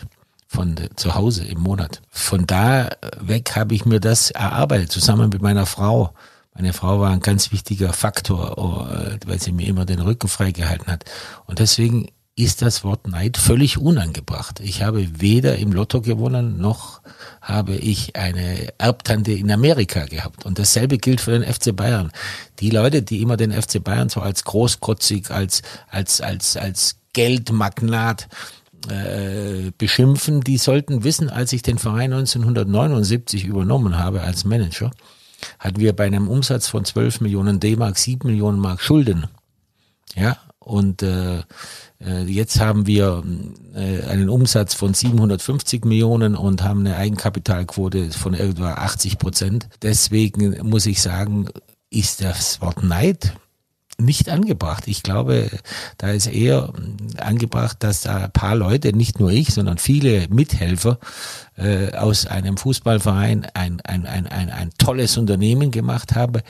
[0.49, 2.01] von zu Hause im Monat.
[2.09, 2.89] Von da
[3.21, 6.15] weg habe ich mir das erarbeitet, zusammen mit meiner Frau.
[6.55, 8.87] Meine Frau war ein ganz wichtiger Faktor, oh,
[9.27, 11.05] weil sie mir immer den Rücken freigehalten hat.
[11.47, 14.61] Und deswegen ist das Wort Neid völlig unangebracht.
[14.61, 17.01] Ich habe weder im Lotto gewonnen, noch
[17.41, 20.45] habe ich eine Erbtante in Amerika gehabt.
[20.45, 22.11] Und dasselbe gilt für den FC Bayern.
[22.59, 28.29] Die Leute, die immer den FC Bayern so als großkotzig, als, als, als, als Geldmagnat
[28.89, 34.91] äh, beschimpfen, die sollten wissen, als ich den Verein 1979 übernommen habe als Manager,
[35.59, 39.27] hatten wir bei einem Umsatz von 12 Millionen D-Mark 7 Millionen Mark Schulden.
[40.15, 41.43] Ja, und äh,
[42.01, 43.23] äh, jetzt haben wir
[43.75, 49.69] äh, einen Umsatz von 750 Millionen und haben eine Eigenkapitalquote von etwa 80 Prozent.
[49.83, 51.49] Deswegen muss ich sagen,
[51.91, 53.35] ist das Wort Neid
[53.99, 54.89] nicht angebracht.
[54.89, 55.51] Ich glaube,
[55.99, 56.73] da ist eher
[57.19, 60.99] angebracht, dass da ein paar Leute, nicht nur ich, sondern viele Mithelfer
[61.57, 66.43] äh, aus einem Fußballverein ein, ein, ein, ein, ein tolles Unternehmen gemacht haben.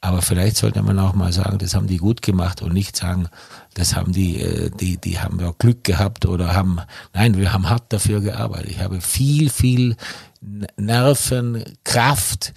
[0.00, 3.28] Aber vielleicht sollte man auch mal sagen, das haben die gut gemacht und nicht sagen,
[3.74, 6.80] das haben die, äh, die, die haben ja Glück gehabt oder haben,
[7.14, 8.70] nein, wir haben hart dafür gearbeitet.
[8.70, 9.96] Ich habe viel, viel
[10.76, 12.54] Nerven, Kraft,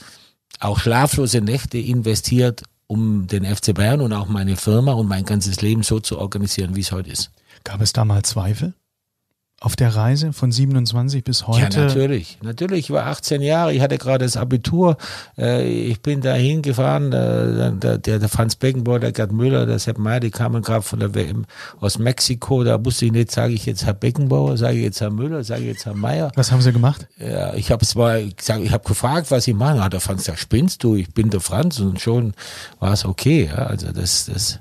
[0.59, 5.61] auch schlaflose Nächte investiert, um den FC Bayern und auch meine Firma und mein ganzes
[5.61, 7.31] Leben so zu organisieren, wie es heute ist.
[7.63, 8.73] Gab es da mal Zweifel?
[9.63, 11.61] Auf der Reise von 27 bis heute?
[11.61, 12.39] Ja, natürlich.
[12.41, 12.79] Natürlich.
[12.79, 14.97] Ich war 18 Jahre, ich hatte gerade das Abitur.
[15.37, 17.13] Äh, ich bin da hingefahren.
[17.13, 20.99] Äh, der, der Franz Beckenbauer, der Gerd Müller, der Sepp Meyer, die kamen gerade von
[20.99, 21.45] der WM
[21.79, 22.63] aus Mexiko.
[22.63, 25.61] Da wusste ich nicht, sage ich jetzt Herr Beckenbauer, sage ich jetzt Herr Müller, sage
[25.61, 26.31] ich jetzt Herr Meyer.
[26.33, 27.07] Was haben Sie gemacht?
[27.19, 29.83] Ja, ich habe zwar gesagt, ich habe gefragt, was Sie machen.
[29.83, 30.95] Hat der Franz gesagt, spinnst du?
[30.95, 32.33] Ich bin der Franz und schon
[32.79, 33.51] war es okay.
[33.55, 34.59] Ja, also das, das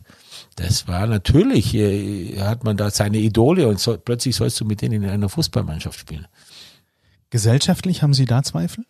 [0.61, 4.83] das war natürlich, äh, hat man da seine Idole und so, plötzlich sollst du mit
[4.83, 6.27] denen in einer Fußballmannschaft spielen.
[7.31, 8.85] Gesellschaftlich haben Sie da Zweifel?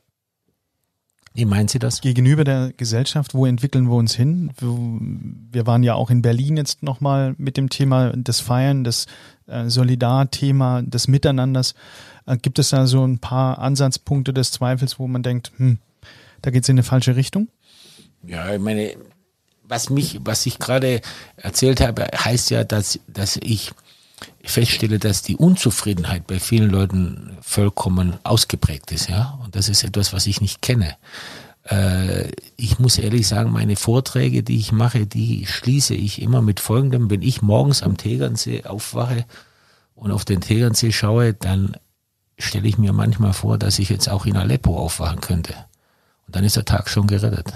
[1.33, 2.01] Wie meinen Sie das?
[2.01, 4.51] Gegenüber der Gesellschaft, wo entwickeln wir uns hin?
[4.59, 9.07] Wir waren ja auch in Berlin jetzt nochmal mit dem Thema des Feiern, des
[9.47, 11.75] äh, Solidarthema, des Miteinanders.
[12.27, 15.79] Äh, gibt es da so ein paar Ansatzpunkte des Zweifels, wo man denkt, hm,
[16.43, 17.49] da geht es in eine falsche Richtung?
[18.27, 18.97] Ja, ich meine,
[19.71, 21.01] was mich, was ich gerade
[21.37, 23.71] erzählt habe, heißt ja, dass, dass ich
[24.43, 29.39] feststelle, dass die Unzufriedenheit bei vielen Leuten vollkommen ausgeprägt ist, ja.
[29.43, 30.97] Und das ist etwas, was ich nicht kenne.
[31.65, 36.61] Äh, ich muss ehrlich sagen, meine Vorträge, die ich mache, die schließe ich immer mit
[36.61, 37.09] folgendem.
[37.11, 39.25] Wenn ich morgens am Tegernsee aufwache
[39.95, 41.77] und auf den Tegernsee schaue, dann
[42.39, 45.55] stelle ich mir manchmal vor, dass ich jetzt auch in Aleppo aufwachen könnte.
[46.27, 47.53] Und dann ist der Tag schon gerettet.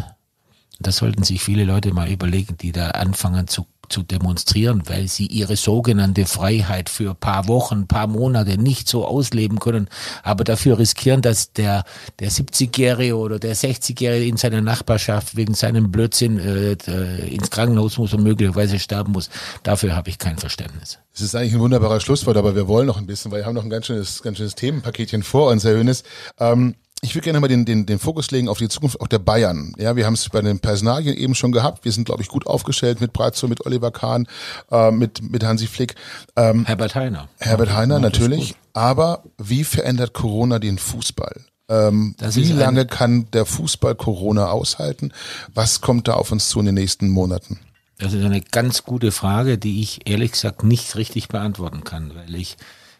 [0.84, 5.26] Das sollten sich viele Leute mal überlegen, die da anfangen zu, zu demonstrieren, weil sie
[5.26, 9.88] ihre sogenannte Freiheit für ein paar Wochen, paar Monate nicht so ausleben können,
[10.22, 11.84] aber dafür riskieren, dass der,
[12.18, 17.96] der 70-Jährige oder der 60-Jährige in seiner Nachbarschaft wegen seinem Blödsinn äh, äh, ins Krankenhaus
[17.96, 19.30] muss und möglicherweise sterben muss.
[19.62, 20.98] Dafür habe ich kein Verständnis.
[21.14, 23.54] Es ist eigentlich ein wunderbarer Schlusswort, aber wir wollen noch ein bisschen, weil wir haben
[23.54, 26.04] noch ein ganz schönes, ganz schönes Themenpaketchen vor uns, Herr Hönes.
[26.38, 26.74] Ähm,
[27.04, 29.74] ich würde gerne mal den, den, den Fokus legen auf die Zukunft auch der Bayern.
[29.78, 31.84] Ja, wir haben es bei den Personalien eben schon gehabt.
[31.84, 34.26] Wir sind, glaube ich, gut aufgestellt mit Brazzo, mit Oliver Kahn,
[34.70, 35.94] äh, mit, mit Hansi Flick.
[36.34, 37.28] Ähm, Herbert Heiner.
[37.38, 38.54] Herbert Heiner, ja, natürlich.
[38.72, 41.44] Aber wie verändert Corona den Fußball?
[41.68, 45.12] Ähm, wie lange kann der Fußball Corona aushalten?
[45.52, 47.60] Was kommt da auf uns zu in den nächsten Monaten?
[47.98, 52.34] Das ist eine ganz gute Frage, die ich ehrlich gesagt nicht richtig beantworten kann, weil
[52.34, 52.56] ich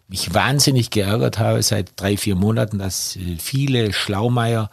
[0.07, 4.69] mich wahnsinnig geärgert habe seit drei, vier Monaten, dass äh, viele Schlaumeier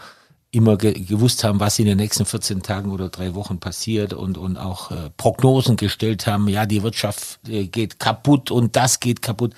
[0.50, 4.36] immer ge gewusst haben, was in den nächsten 14 Tagen oder drei Wochen passiert und,
[4.36, 9.22] und auch äh, Prognosen gestellt haben, ja, die Wirtschaft äh, geht kaputt und das geht
[9.22, 9.54] kaputt.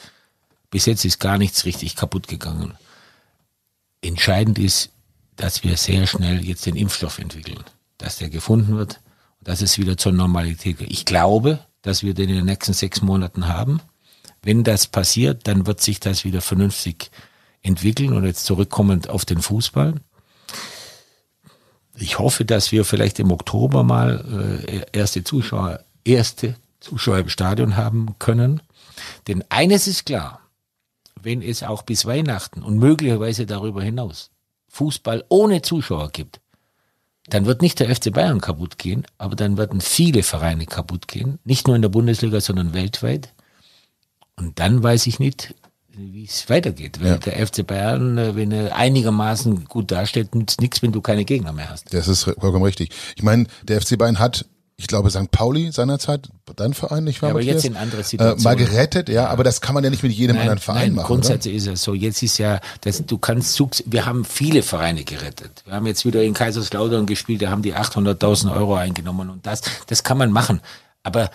[0.70, 2.74] Bis jetzt ist gar nichts richtig kaputt gegangen.
[4.02, 4.90] Entscheidend ist,
[5.36, 7.64] dass wir sehr schnell jetzt den Impfstoff entwickeln,
[7.98, 9.00] dass der gefunden wird
[9.40, 10.92] und dass es wieder zur Normalität geht.
[10.92, 13.80] Ich glaube, dass wir den in den nächsten sechs Monaten haben.
[14.44, 17.10] Wenn das passiert, dann wird sich das wieder vernünftig
[17.62, 19.94] entwickeln und jetzt zurückkommend auf den Fußball.
[21.96, 27.76] Ich hoffe, dass wir vielleicht im Oktober mal äh, erste Zuschauer, erste Zuschauer im Stadion
[27.76, 28.60] haben können.
[29.28, 30.40] Denn eines ist klar,
[31.22, 34.30] wenn es auch bis Weihnachten und möglicherweise darüber hinaus
[34.68, 36.40] Fußball ohne Zuschauer gibt,
[37.28, 41.38] dann wird nicht der FC Bayern kaputt gehen, aber dann werden viele Vereine kaputt gehen,
[41.44, 43.33] nicht nur in der Bundesliga, sondern weltweit.
[44.36, 45.54] Und dann weiß ich nicht,
[45.96, 47.00] wie es weitergeht.
[47.00, 47.18] Wenn ja.
[47.18, 51.52] der FC Bayern, äh, wenn er einigermaßen gut dasteht, nützt nichts, wenn du keine Gegner
[51.52, 51.92] mehr hast.
[51.94, 52.90] Das ist vollkommen richtig.
[53.16, 55.30] Ich meine, der FC Bayern hat ich glaube, St.
[55.30, 57.28] Pauli seinerzeit, dein Verein, nicht wahr?
[57.28, 58.40] Ja, aber jetzt in andere Situationen.
[58.40, 60.58] Äh, mal gerettet, ja, ja, aber das kann man ja nicht mit jedem nein, anderen
[60.58, 61.06] Verein nein, machen.
[61.06, 61.72] Grundsätzlich oder?
[61.72, 61.94] ist es so.
[61.94, 65.62] Jetzt ist ja, das, du kannst, wir haben viele Vereine gerettet.
[65.64, 69.62] Wir haben jetzt wieder in Kaiserslautern gespielt, da haben die 800.000 Euro eingenommen und das,
[69.86, 70.60] das kann man machen.
[71.04, 71.30] Aber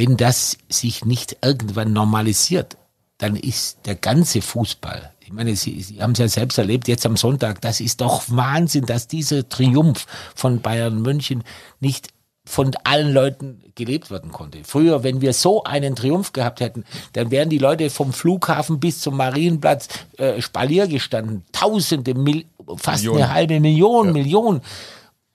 [0.00, 2.78] wenn das sich nicht irgendwann normalisiert,
[3.18, 7.04] dann ist der ganze Fußball, ich meine, Sie, Sie haben es ja selbst erlebt, jetzt
[7.04, 11.44] am Sonntag, das ist doch Wahnsinn, dass dieser Triumph von Bayern München
[11.80, 12.08] nicht
[12.46, 14.60] von allen Leuten gelebt werden konnte.
[14.64, 19.02] Früher, wenn wir so einen Triumph gehabt hätten, dann wären die Leute vom Flughafen bis
[19.02, 21.44] zum Marienplatz äh, Spalier gestanden.
[21.52, 22.46] Tausende, Mil
[22.76, 23.22] fast Millionen.
[23.24, 24.12] eine halbe Million, ja.
[24.14, 24.62] Millionen.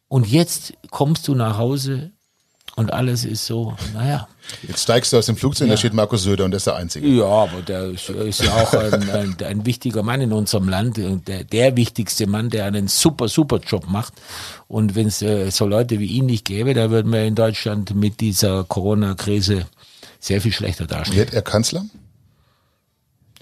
[0.08, 2.15] Und jetzt kommst du nach Hause
[2.76, 4.28] und alles ist so, naja.
[4.68, 5.74] Jetzt steigst du aus dem Flugzeug, ja.
[5.74, 7.08] da steht Markus Söder und der ist der Einzige.
[7.08, 10.98] Ja, aber der ist, ist ja auch ein, ein, ein, wichtiger Mann in unserem Land,
[10.98, 14.14] der, der wichtigste Mann, der einen super, super Job macht.
[14.68, 17.96] Und wenn es äh, so Leute wie ihn nicht gäbe, da würden wir in Deutschland
[17.96, 19.66] mit dieser Corona-Krise
[20.20, 21.18] sehr viel schlechter dastehen.
[21.18, 21.86] Wird er Kanzler?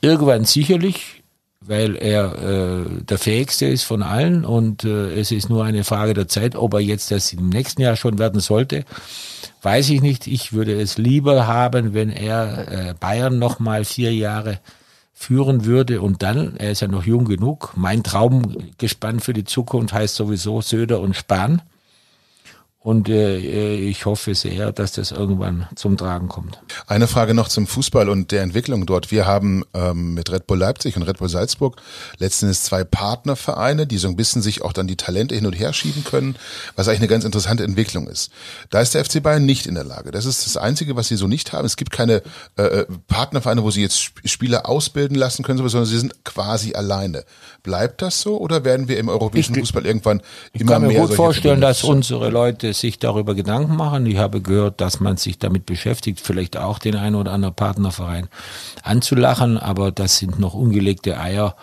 [0.01, 1.22] Irgendwann sicherlich
[1.67, 6.13] weil er äh, der fähigste ist von allen und äh, es ist nur eine Frage
[6.13, 8.85] der Zeit, ob er jetzt das im nächsten Jahr schon werden sollte,
[9.61, 10.27] weiß ich nicht.
[10.27, 14.59] Ich würde es lieber haben, wenn er äh, Bayern noch mal vier Jahre
[15.13, 19.93] führen würde und dann, er ist ja noch jung genug, mein Traumgespann für die Zukunft
[19.93, 21.61] heißt sowieso Söder und Spahn.
[22.83, 26.59] Und äh, ich hoffe sehr, dass das irgendwann zum Tragen kommt.
[26.85, 29.09] Eine Frage noch zum Fußball und der Entwicklung dort.
[29.09, 31.77] Wir haben ähm, mit Red Bull Leipzig und Red Bull Salzburg
[32.17, 35.71] letztendlich zwei Partnervereine, die so ein bisschen sich auch dann die Talente hin und her
[35.71, 36.35] schieben können,
[36.75, 38.33] was eigentlich eine ganz interessante Entwicklung ist.
[38.69, 40.11] Da ist der FC Bayern nicht in der Lage.
[40.11, 41.65] Das ist das Einzige, was sie so nicht haben.
[41.65, 42.21] Es gibt keine
[42.57, 47.23] äh, äh Partnervereine, wo sie jetzt Spieler ausbilden lassen können, sondern sie sind quasi alleine.
[47.63, 50.19] Bleibt das so oder werden wir im europäischen ich, Fußball irgendwann
[50.51, 50.89] immer mehr?
[50.89, 54.05] Ich kann mir gut vorstellen, dass unsere Leute sich darüber Gedanken machen.
[54.05, 58.27] Ich habe gehört, dass man sich damit beschäftigt, vielleicht auch den einen oder anderen Partnerverein
[58.83, 61.55] anzulachen, aber das sind noch ungelegte Eier.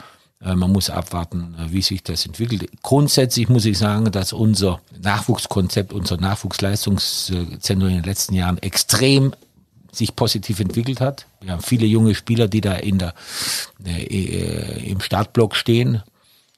[0.42, 2.68] Äh, man muss abwarten, äh, wie sich das entwickelt.
[2.82, 9.34] Grundsätzlich muss ich sagen, dass unser Nachwuchskonzept, unser Nachwuchsleistungszentrum in den letzten Jahren extrem
[9.92, 11.26] sich positiv entwickelt hat.
[11.40, 13.14] Wir haben viele junge Spieler, die da in der,
[13.84, 16.02] äh, im Startblock stehen.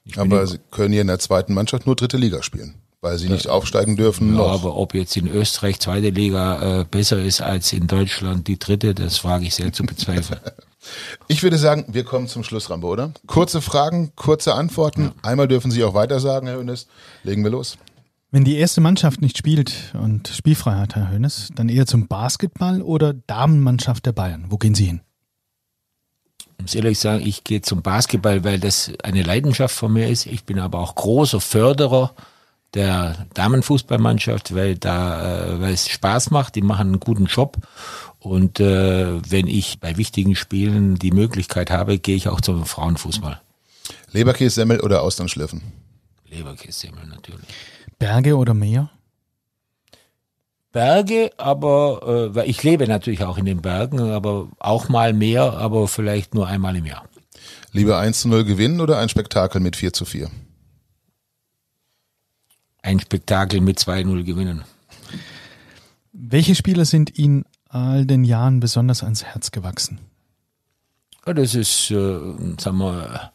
[0.05, 3.29] Ich Aber Sie können hier in der zweiten Mannschaft nur dritte Liga spielen weil sie
[3.29, 4.29] nicht aufsteigen dürfen.
[4.29, 4.51] Ja, noch.
[4.51, 8.95] aber ob jetzt in Österreich zweite Liga äh, besser ist als in Deutschland die dritte,
[8.95, 10.39] das wage ich sehr zu bezweifeln.
[11.27, 13.11] ich würde sagen, wir kommen zum Schluss, Rambo, oder?
[13.27, 15.03] Kurze Fragen, kurze Antworten.
[15.03, 15.13] Ja.
[15.21, 16.87] Einmal dürfen Sie auch weiter sagen, Herr Hönes.
[17.23, 17.77] Legen wir los.
[18.31, 22.81] Wenn die erste Mannschaft nicht spielt und spielfrei hat, Herr Hönes, dann eher zum Basketball
[22.81, 24.45] oder Damenmannschaft der Bayern?
[24.47, 25.01] Wo gehen Sie hin?
[26.57, 30.25] Ich muss ehrlich sagen, ich gehe zum Basketball, weil das eine Leidenschaft von mir ist.
[30.25, 32.15] Ich bin aber auch großer Förderer
[32.73, 37.57] der Damenfußballmannschaft, weil da, äh, weil es Spaß macht, die machen einen guten Job.
[38.19, 43.41] Und äh, wenn ich bei wichtigen Spielen die Möglichkeit habe, gehe ich auch zum Frauenfußball.
[44.11, 45.61] Leberkässemmel oder Austernschliffen?
[46.29, 47.47] Leberkässemmel natürlich.
[47.99, 48.89] Berge oder Meer?
[50.71, 52.01] Berge, aber
[52.31, 56.33] äh, weil ich lebe natürlich auch in den Bergen, aber auch mal Meer, aber vielleicht
[56.33, 57.03] nur einmal im Jahr.
[57.71, 60.29] Lieber 1 zu 0 gewinnen oder ein Spektakel mit 4 zu 4?
[62.83, 64.63] Ein Spektakel mit 2-0 gewinnen.
[66.11, 69.97] Welche Spieler sind Ihnen all den Jahren besonders ans Herz gewachsen?
[71.25, 72.19] Ja, das ist, äh,
[72.59, 73.31] sagen wir,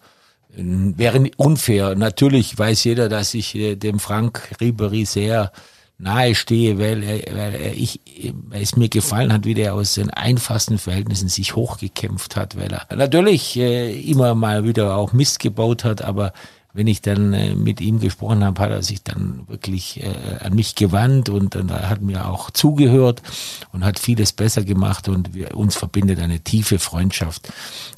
[0.54, 1.94] wäre unfair.
[1.96, 5.50] Natürlich weiß jeder, dass ich äh, dem Frank Ribery sehr
[5.98, 8.00] nahe stehe, weil, er, weil er ich,
[8.48, 12.72] weil es mir gefallen hat, wie der aus den einfachsten Verhältnissen sich hochgekämpft hat, weil
[12.72, 16.32] er natürlich äh, immer mal wieder auch Mist gebaut hat, aber
[16.74, 20.54] wenn ich dann äh, mit ihm gesprochen habe, hat er sich dann wirklich äh, an
[20.54, 23.22] mich gewandt und dann hat mir auch zugehört
[23.72, 27.52] und hat vieles besser gemacht und wir, uns verbindet eine tiefe Freundschaft.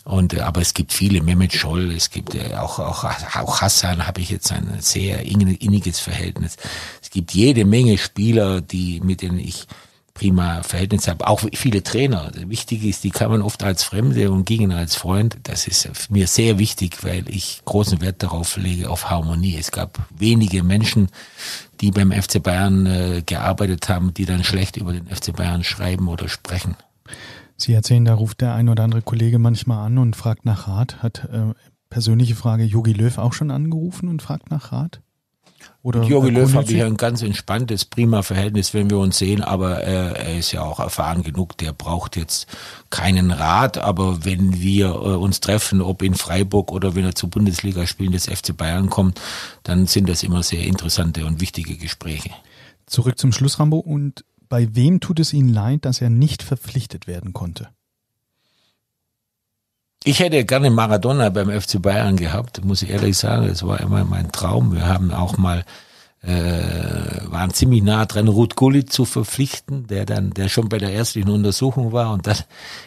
[0.04, 3.04] Und äh, aber es gibt viele, Mehmet Scholl, es gibt äh, auch, auch,
[3.34, 6.56] auch Hassan habe ich jetzt ein sehr inniges Verhältnis.
[7.02, 9.66] Es gibt jede Menge Spieler, die mit denen ich
[10.14, 11.26] prima Verhältnis habe.
[11.26, 12.30] Auch viele Trainer.
[12.46, 15.38] Wichtig ist, die kann man oft als Fremde und gegen als Freund.
[15.44, 19.56] Das ist mir sehr wichtig, weil ich großen Wert darauf lege, auf Harmonie.
[19.58, 21.08] Es gab wenige Menschen,
[21.80, 26.08] die beim FC Bayern äh, gearbeitet haben, die dann schlecht über den FC Bayern schreiben
[26.08, 26.76] oder sprechen.
[27.56, 31.02] Sie erzählen, da ruft der ein oder andere Kollege manchmal an und fragt nach Rat.
[31.02, 31.52] Hat äh,
[31.90, 35.00] persönliche Frage Jogi Löw auch schon angerufen und fragt nach Rat?
[35.82, 39.82] Oder Jogi Löw habe ich ein ganz entspanntes, prima Verhältnis, wenn wir uns sehen, aber
[39.82, 42.46] äh, er ist ja auch erfahren genug, der braucht jetzt
[42.90, 47.28] keinen Rat, aber wenn wir äh, uns treffen, ob in Freiburg oder wenn er zu
[47.28, 49.20] Bundesligaspielen des FC Bayern kommt,
[49.62, 52.30] dann sind das immer sehr interessante und wichtige Gespräche.
[52.86, 57.06] Zurück zum Schluss, Rambo, und bei wem tut es Ihnen leid, dass er nicht verpflichtet
[57.06, 57.68] werden konnte?
[60.02, 63.48] Ich hätte gerne Maradona beim FC Bayern gehabt, muss ich ehrlich sagen.
[63.48, 64.72] Das war immer mein Traum.
[64.72, 65.64] Wir haben auch mal
[66.22, 70.92] äh, waren ziemlich nah dran, Ruth Gullit zu verpflichten, der dann, der schon bei der
[70.92, 72.36] ersten Untersuchung war und dann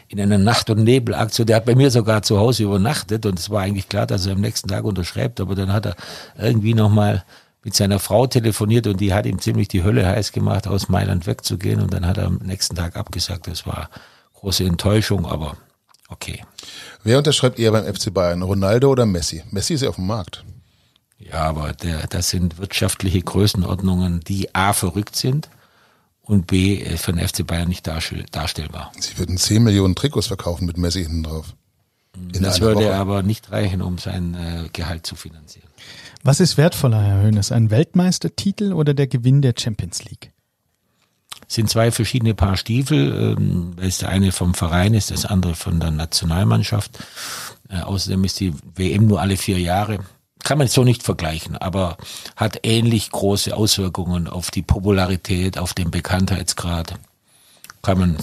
[0.08, 3.50] in einer Nacht- und Nebelaktion, der hat bei mir sogar zu Hause übernachtet und es
[3.50, 5.96] war eigentlich klar, dass er am nächsten Tag unterschreibt, aber dann hat er
[6.38, 7.24] irgendwie nochmal
[7.64, 11.26] mit seiner Frau telefoniert und die hat ihm ziemlich die Hölle heiß gemacht, aus Mailand
[11.26, 13.48] wegzugehen und dann hat er am nächsten Tag abgesagt.
[13.48, 13.90] Das war
[14.36, 15.58] große Enttäuschung, aber
[16.14, 16.44] okay.
[17.04, 19.44] Wer unterschreibt eher beim FC Bayern, Ronaldo oder Messi?
[19.52, 20.46] Messi ist ja auf dem Markt.
[21.20, 25.50] Ja, aber der, das sind wirtschaftliche Größenordnungen, die A verrückt sind
[26.22, 28.92] und B äh, für den FC Bayern nicht darstellbar.
[29.00, 31.56] Sie würden 10 Millionen Trikots verkaufen mit Messi hinten drauf.
[32.16, 32.96] In das würde Woche.
[32.96, 35.68] aber nicht reichen, um sein äh, Gehalt zu finanzieren.
[36.24, 40.33] Was ist wertvoller, Herr Höhnes, ein Weltmeistertitel oder der Gewinn der Champions League?
[41.54, 43.36] Sind zwei verschiedene Paar Stiefel.
[43.38, 47.00] Ähm, das der eine vom Verein ist, das andere von der Nationalmannschaft.
[47.70, 50.00] Äh, außerdem ist die WM nur alle vier Jahre.
[50.44, 51.98] Kann man so nicht vergleichen, aber
[52.36, 56.96] hat ähnlich große Auswirkungen auf die Popularität, auf den Bekanntheitsgrad.
[57.82, 58.18] Kann man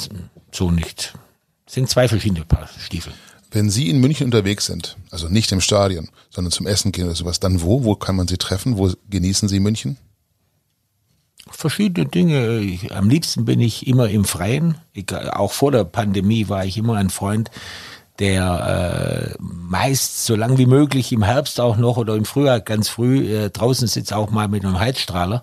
[0.53, 1.14] so nicht.
[1.66, 3.12] Sind zwei verschiedene Paar Stiefel.
[3.51, 7.16] Wenn Sie in München unterwegs sind, also nicht im Stadion, sondern zum Essen gehen oder
[7.16, 7.85] sowas, dann wo?
[7.85, 8.76] Wo kann man Sie treffen?
[8.76, 9.97] Wo genießen Sie München?
[11.51, 12.59] Verschiedene Dinge.
[12.61, 14.76] Ich, am liebsten bin ich immer im Freien.
[14.94, 17.51] Egal, auch vor der Pandemie war ich immer ein Freund,
[18.18, 22.88] der äh, meist so lang wie möglich im Herbst auch noch oder im Frühjahr ganz
[22.88, 25.42] früh äh, draußen sitzt, auch mal mit einem Heizstrahler,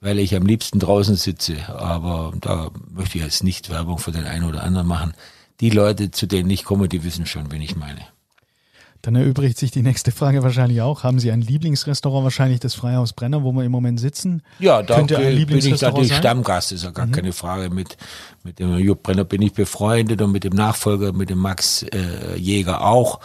[0.00, 1.56] weil ich am liebsten draußen sitze.
[1.68, 5.14] Aber da möchte ich jetzt nicht Werbung für den einen oder anderen machen.
[5.60, 8.15] Die Leute, zu denen ich komme, die wissen schon, wen ich meine.
[9.06, 11.04] Dann erübrigt sich die nächste Frage wahrscheinlich auch.
[11.04, 12.24] Haben Sie ein Lieblingsrestaurant?
[12.24, 14.42] Wahrscheinlich das Freihaus Brenner, wo wir im Moment sitzen.
[14.58, 16.18] Ja, da Könnte ein bin ich natürlich sein?
[16.18, 17.12] Stammgast, ist ja gar mhm.
[17.12, 17.70] keine Frage.
[17.70, 17.96] Mit,
[18.42, 22.36] mit dem Jupp Brenner bin ich befreundet und mit dem Nachfolger, mit dem Max äh,
[22.36, 23.20] Jäger auch.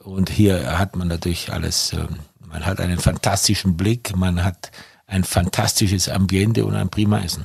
[0.00, 2.08] Und hier hat man natürlich alles, äh,
[2.44, 4.72] man hat einen fantastischen Blick, man hat
[5.06, 7.44] ein fantastisches Ambiente und ein prima Essen.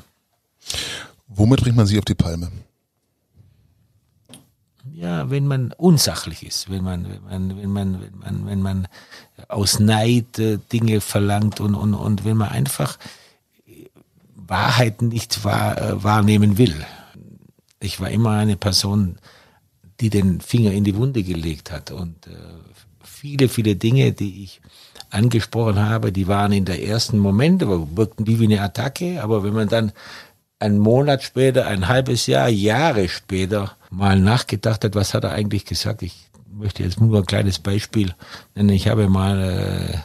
[1.28, 2.52] Womit bringt man Sie auf die Palme?
[4.96, 8.88] Ja, wenn man unsachlich ist, wenn man, wenn man, wenn man, wenn man, wenn man
[9.50, 12.98] aus Neid äh, Dinge verlangt und, und, und wenn man einfach
[14.36, 16.86] Wahrheiten nicht wahr, äh, wahrnehmen will.
[17.82, 19.18] Ich war immer eine Person,
[20.00, 22.32] die den Finger in die Wunde gelegt hat und äh,
[23.04, 24.62] viele, viele Dinge, die ich
[25.10, 29.54] angesprochen habe, die waren in der ersten Moment, aber wirkten wie eine Attacke, aber wenn
[29.54, 29.92] man dann
[30.60, 35.66] einen Monat später, ein halbes Jahr, Jahre später mal nachgedacht hat, was hat er eigentlich
[35.66, 36.02] gesagt.
[36.02, 38.14] Ich möchte jetzt nur ein kleines Beispiel
[38.56, 38.70] nennen.
[38.70, 39.98] Ich habe mal äh,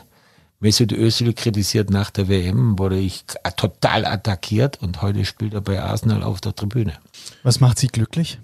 [0.59, 3.24] Mesut Özil kritisiert nach der WM, wurde ich
[3.57, 6.94] total attackiert und heute spielt er bei Arsenal auf der Tribüne.
[7.42, 8.38] Was macht Sie glücklich?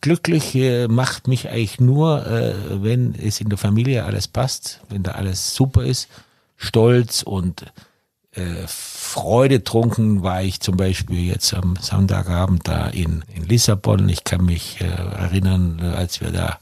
[0.00, 5.02] Glücklich äh, macht mich eigentlich nur, äh, wenn es in der Familie alles passt, wenn
[5.02, 6.08] da alles super ist,
[6.56, 7.66] stolz und
[8.38, 14.08] äh, Freude trunken war ich zum Beispiel jetzt am Sonntagabend da in, in Lissabon.
[14.08, 16.58] Ich kann mich äh, erinnern, als wir da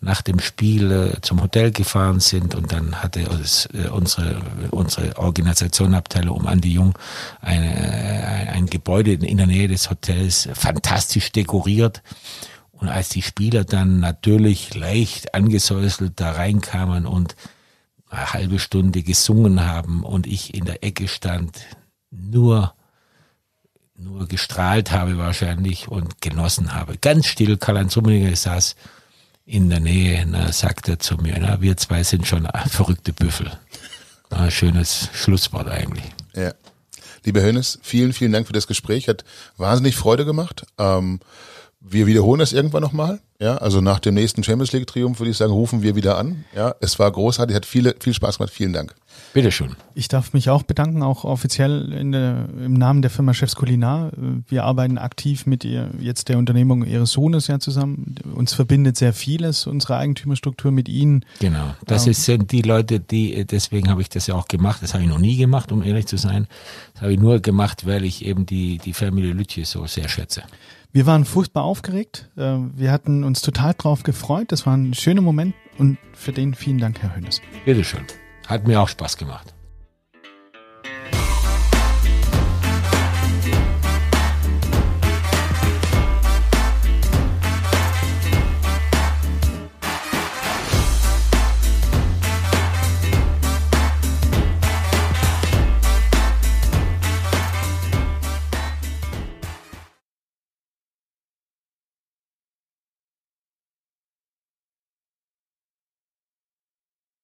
[0.00, 5.16] nach dem Spiel äh, zum Hotel gefahren sind und dann hatte uns, äh, unsere, unsere
[5.18, 6.96] Organisationabteilung um Andi Jung
[7.40, 12.02] eine, ein, ein Gebäude in der Nähe des Hotels fantastisch dekoriert.
[12.72, 17.34] Und als die Spieler dann natürlich leicht angesäuselt da reinkamen und
[18.10, 21.58] eine halbe Stunde gesungen haben und ich in der Ecke stand,
[22.10, 22.74] nur,
[23.96, 26.96] nur gestrahlt habe wahrscheinlich und genossen habe.
[26.98, 28.76] Ganz still, Karl-Heinz Rummenigge saß
[29.44, 33.50] in der Nähe, na, sagt er zu mir, na, wir zwei sind schon verrückte Büffel.
[34.30, 36.04] Na, schönes Schlusswort eigentlich.
[36.34, 36.52] Ja.
[37.24, 39.08] Lieber Hönes, vielen, vielen Dank für das Gespräch.
[39.08, 39.24] Hat
[39.56, 40.66] wahnsinnig Freude gemacht.
[40.78, 41.20] Ähm,
[41.90, 43.20] wir wiederholen das irgendwann nochmal.
[43.40, 46.44] Ja, also nach dem nächsten Champions League Triumph würde ich sagen, rufen wir wieder an.
[46.56, 48.52] Ja, es war großartig, hat viele, viel Spaß gemacht.
[48.52, 48.94] Vielen Dank.
[49.32, 49.76] Bitteschön.
[49.94, 54.10] Ich darf mich auch bedanken, auch offiziell in der, im Namen der Firma Chefs Kulinar.
[54.48, 58.16] Wir arbeiten aktiv mit ihr, jetzt der Unternehmung Ihres Sohnes ja zusammen.
[58.34, 61.24] Uns verbindet sehr vieles, unsere Eigentümerstruktur mit Ihnen.
[61.38, 61.74] Genau.
[61.86, 64.82] Das ähm, sind die Leute, die, deswegen habe ich das ja auch gemacht.
[64.82, 66.48] Das habe ich noch nie gemacht, um ehrlich zu sein.
[66.94, 70.42] Das habe ich nur gemacht, weil ich eben die, die Familie Lütje so sehr schätze.
[70.90, 72.30] Wir waren furchtbar aufgeregt.
[72.36, 74.52] Äh, wir hatten uns total drauf gefreut.
[74.52, 77.42] Das war ein schöner Moment und für den vielen Dank, Herr Hönes.
[77.64, 78.04] Bitteschön.
[78.46, 79.54] Hat mir auch Spaß gemacht.